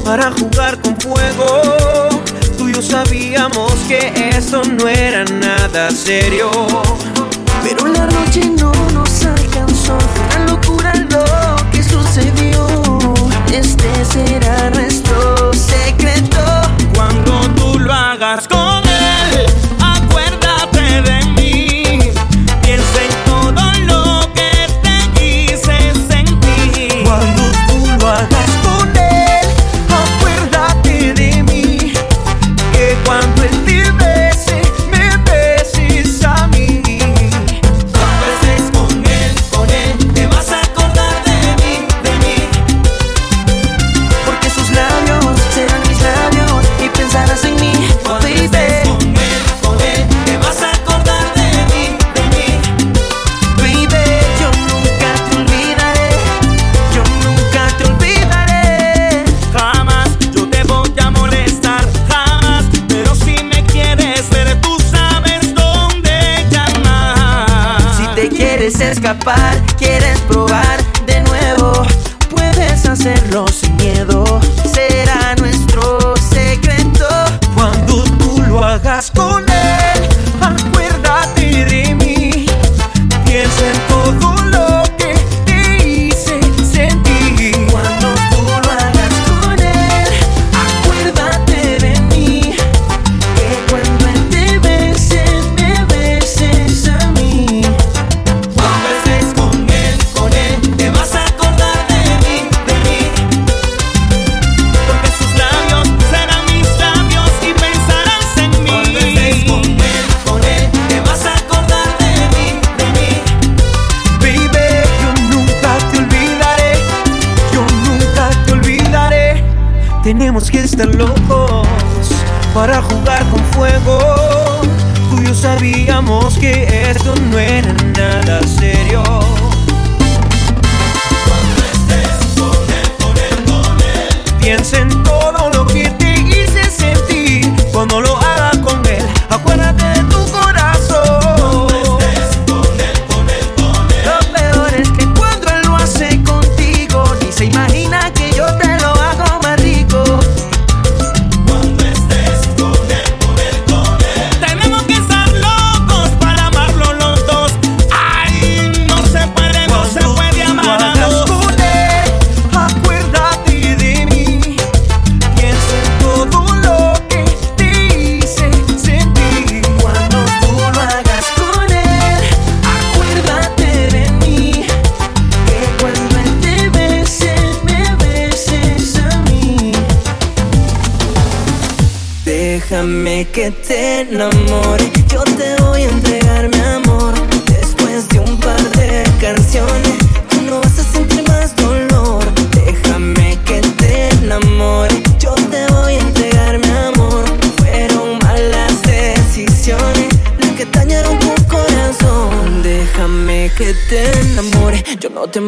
para 0.05 0.31
jugar 0.31 0.81
con 0.81 0.97
fuego. 0.97 2.09
Tú 2.57 2.69
y 2.69 2.73
yo 2.73 2.81
sabíamos 2.81 3.73
que 3.89 4.13
esto 4.33 4.63
no 4.63 4.87
era 4.87 5.25
nada 5.25 5.91
serio. 5.91 6.53
Pero 7.65 7.89
la 7.89 8.07
noche 8.07 8.45
no 8.57 8.71
nos 8.93 9.25
alcanzó. 9.25 9.99
Fue 9.99 10.37
una 10.37 10.53
locura 10.53 10.95
lo 11.11 11.71
que 11.73 11.83
sucedió. 11.83 12.65
Este 13.53 14.05
será 14.05 14.71
nuestro 14.71 15.53
secreto. 15.53 16.39
Cuando 16.95 17.41
tú 17.57 17.77
lo 17.81 17.93
hagas 17.93 18.47
con 18.47 18.68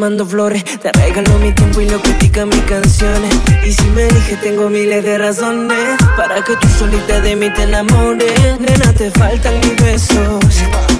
mando 0.00 0.24
flores. 0.24 0.64
Te 0.80 0.90
regalo 0.92 1.38
mi 1.40 1.52
tiempo 1.52 1.80
y 1.82 1.88
lo 1.88 2.00
critican 2.00 2.48
mis 2.48 2.62
canciones. 2.62 3.34
Y 3.66 3.72
si 3.72 3.84
me 3.90 4.04
dije, 4.04 4.36
tengo 4.42 4.70
miles 4.70 5.04
de 5.04 5.18
razones 5.18 5.98
para 6.16 6.42
que 6.42 6.56
tú 6.56 6.68
solita 6.78 7.20
de 7.20 7.36
mí 7.36 7.50
te 7.50 7.64
enamores. 7.64 8.32
Nena, 8.58 8.94
te 8.94 9.10
faltan 9.10 9.60
mis 9.60 9.76
besos. 9.76 10.42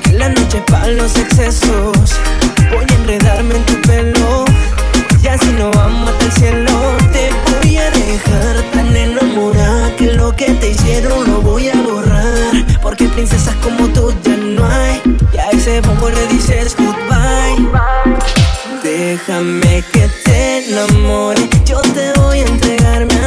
Que 0.03 0.13
la 0.13 0.29
noche 0.29 0.59
es 0.59 0.65
para 0.65 0.89
los 0.89 1.17
excesos. 1.17 1.97
Voy 2.71 2.85
a 2.89 2.95
enredarme 2.95 3.57
en 3.57 3.65
tu 3.65 3.81
pelo. 3.89 4.45
Y 5.23 5.29
así 5.29 5.51
no 5.59 5.71
vamos 5.71 6.11
hasta 6.11 6.25
el 6.27 6.33
cielo. 6.33 6.73
Te 7.13 7.31
voy 7.51 7.79
a 7.79 7.91
dejar 7.91 8.57
tan 8.75 8.95
enamorada 8.95 9.97
que 9.97 10.13
lo 10.13 10.37
que 10.37 10.53
te 10.53 10.71
hicieron 10.73 11.27
lo 11.27 11.41
voy 11.41 11.71
a 11.71 11.77
borrar. 11.81 12.53
Porque 12.83 13.07
princesas 13.07 13.55
como 13.63 13.89
tú 13.89 14.13
ya 14.23 14.37
no 14.37 14.67
hay. 14.67 15.01
Y 15.33 15.39
a 15.39 15.51
ese 15.53 15.81
bombo 15.81 16.11
le 16.11 16.27
dices 16.27 16.77
goodbye. 16.77 18.40
Déjame 19.01 19.83
que 19.95 20.07
te 20.25 20.69
enamore, 20.69 21.49
yo 21.65 21.81
te 21.81 22.13
voy 22.21 22.41
a 22.41 22.47
entregarme 22.47 23.20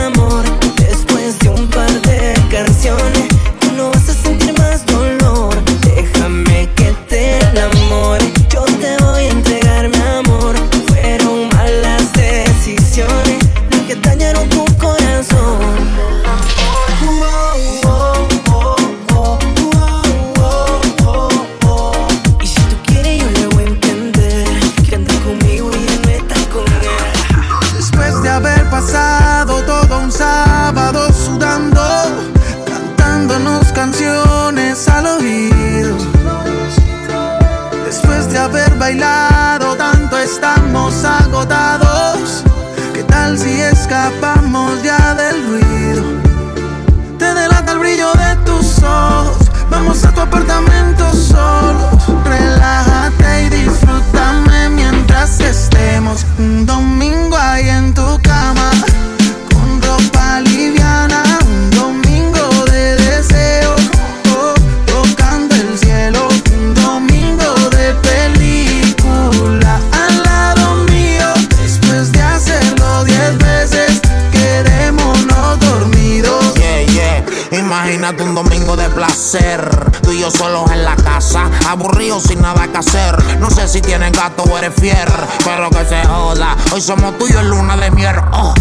somos 86.84 87.18
tuyos 87.18 87.42
en 87.42 87.50
luna 87.50 87.78
de 87.78 87.90
miel. 87.92 88.16
Oh. 88.34 88.54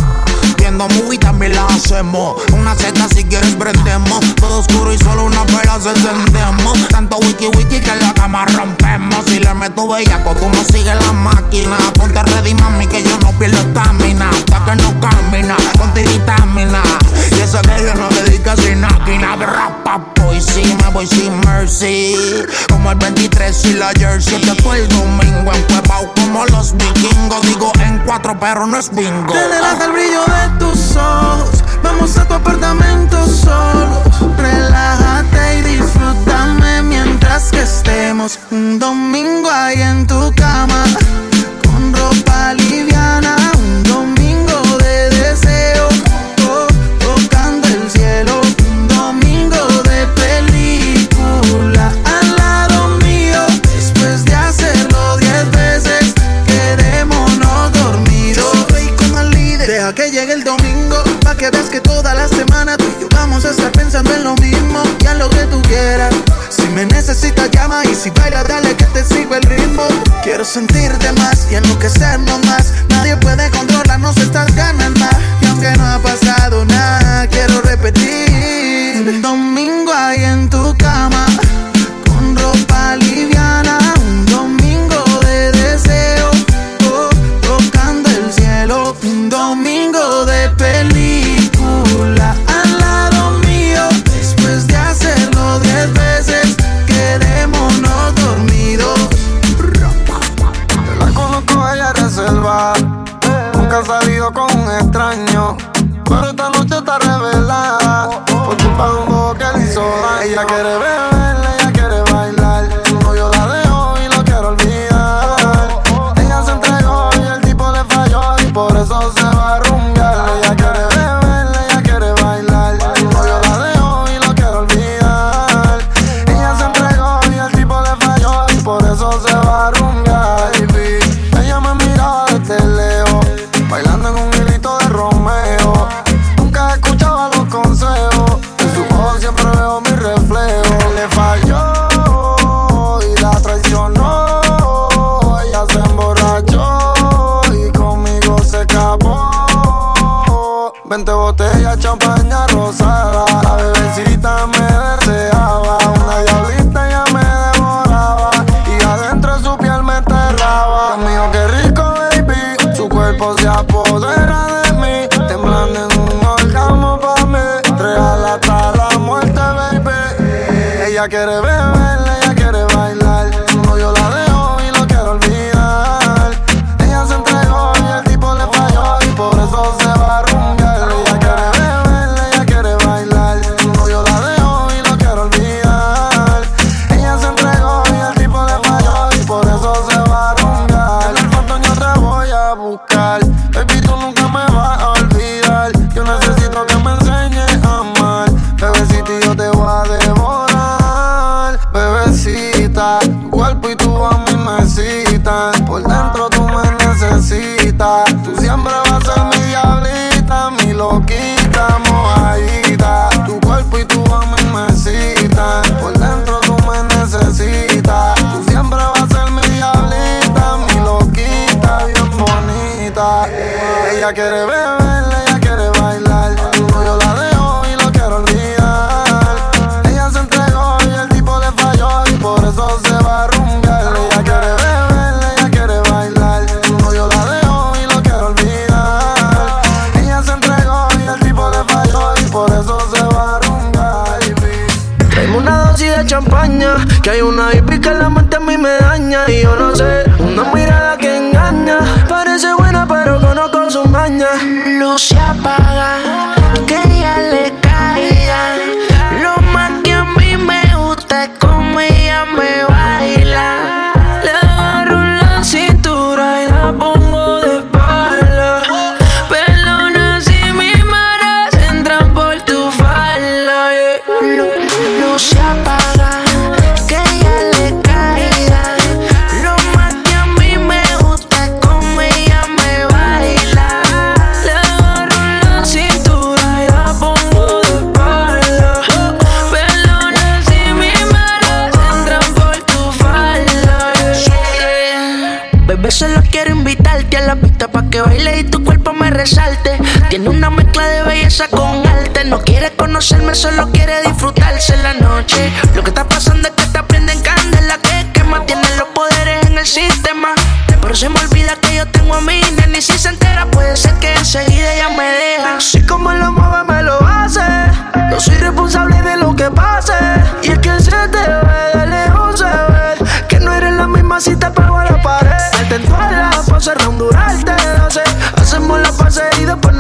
Viendo 0.57 0.87
movie 0.91 1.19
también 1.19 1.57
la 1.57 1.67
hacemos. 1.67 2.37
Una 2.53 2.75
seta 2.77 3.09
si 3.09 3.25
quieres 3.25 3.57
prendemos. 3.57 4.21
Todo 4.37 4.61
oscuro 4.61 4.93
y 4.93 4.99
solo 4.99 5.25
una 5.25 5.43
vela 5.45 5.75
encendemos. 5.75 6.89
Tanto 6.89 7.17
wiki 7.19 7.49
wiki 7.49 7.81
que 7.81 7.91
en 7.91 7.99
la 7.99 8.15
cama 8.15 8.47
rompemos. 8.47 9.25
Si 9.27 9.41
le 9.41 9.53
meto 9.55 9.89
bellaco 9.89 10.35
no 28.73 28.79
es 28.79 28.91
bingo. 28.91 29.35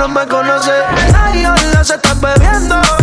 no 0.02 0.08
me 0.08 0.26
conoce. 0.26 0.72
Ay, 1.14 1.46
hola, 1.46 1.84
se 1.84 1.94
está 1.94 2.14
bebiendo. 2.14 3.01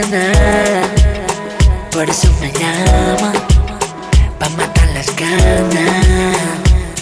tener. 0.00 0.82
Por 1.92 2.10
eso 2.10 2.28
me 2.40 2.50
llama, 2.52 3.32
pa' 4.40 4.48
matar 4.56 4.88
las 4.92 5.06
ganas. 5.14 6.36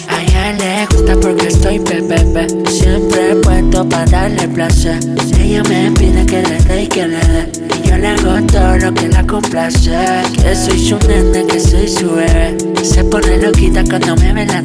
A 0.09 0.21
ella 0.21 0.53
le 0.53 0.85
gusta 0.85 1.15
porque 1.19 1.47
estoy 1.47 1.79
bebé, 1.79 2.47
siempre 2.69 3.35
puesto 3.41 3.89
pa 3.89 4.05
darle 4.05 4.47
placer. 4.47 4.99
Ella 5.39 5.63
me 5.63 5.89
pide 5.91 6.23
que 6.27 6.43
le 6.43 6.57
dé 6.67 6.83
y 6.83 6.87
que 6.87 7.07
le 7.07 7.19
dé, 7.33 7.51
y 7.83 7.89
yo 7.89 7.97
le 7.97 8.09
hago 8.09 8.45
todo 8.45 8.77
lo 8.77 8.93
que 8.93 9.07
la 9.07 9.25
complace. 9.25 9.89
Que 10.35 10.55
soy 10.55 10.79
su 10.87 10.99
nene, 11.07 11.47
que 11.47 11.59
soy 11.59 11.87
su 11.87 12.11
bebé, 12.11 12.55
se 12.83 13.03
pone 13.03 13.37
loquita 13.37 13.83
cuando 13.89 14.15
me 14.17 14.33
ve 14.33 14.45
la 14.45 14.61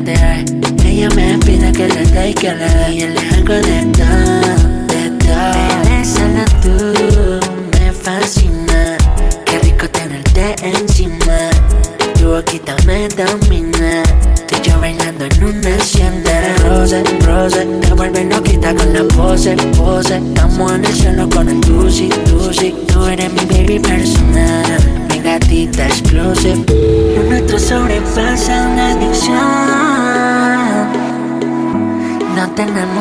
Ella 0.85 1.09
me 1.17 1.39
pide 1.39 1.73
que 1.73 1.89
le 1.89 2.05
dé 2.05 2.31
y 2.31 2.35
que 2.35 2.55
le 2.55 2.69
dé. 2.69 2.78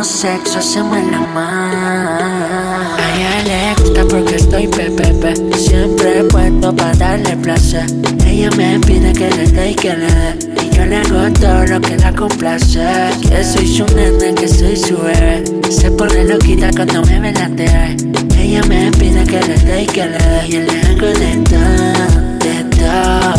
Sexo, 0.08 0.60
hacemos 0.60 0.98
el 0.98 1.14
amor. 1.14 1.44
A 1.44 2.98
ella 3.16 3.74
le 3.76 3.84
gusta 3.84 4.06
porque 4.10 4.36
estoy 4.36 4.68
pepepe. 4.68 5.34
Siempre 5.58 6.24
puesto 6.24 6.76
para 6.76 6.94
darle 6.96 7.36
placer. 7.38 7.86
Ella 8.26 8.50
me 8.52 8.80
pide 8.80 9.12
que 9.14 9.30
le 9.30 9.48
dé 9.48 9.72
y 9.72 9.76
que 9.76 9.96
le 9.96 10.08
dé. 10.08 10.38
Y 10.64 10.76
yo 10.76 10.86
le 10.86 10.98
hago 10.98 11.32
todo 11.40 11.66
lo 11.66 11.82
que 11.82 11.98
la 11.98 12.14
complace. 12.14 12.80
Que 13.22 13.44
soy 13.44 13.68
su 13.68 13.86
nene, 13.96 14.34
que 14.34 14.48
soy 14.48 14.78
su 14.78 14.98
bebé. 14.98 15.44
Se 15.70 15.92
pone 15.92 16.24
loquita 16.24 16.72
cuando 16.76 17.02
me 17.04 17.20
ve 17.20 17.34
la 17.34 17.50
TV. 17.50 17.98
Ella 18.40 18.62
me 18.64 18.92
pide 18.92 19.24
que 19.26 19.42
le 19.42 19.58
dé 19.58 19.84
y 19.84 19.86
que 19.88 20.06
le 20.06 20.18
dé. 20.18 20.48
Y 20.48 20.52
yo 20.52 20.62
le 20.62 20.82
hago 20.82 21.08
de 21.08 21.36
todo, 21.44 22.14
de 22.40 22.64
todo. 22.78 23.37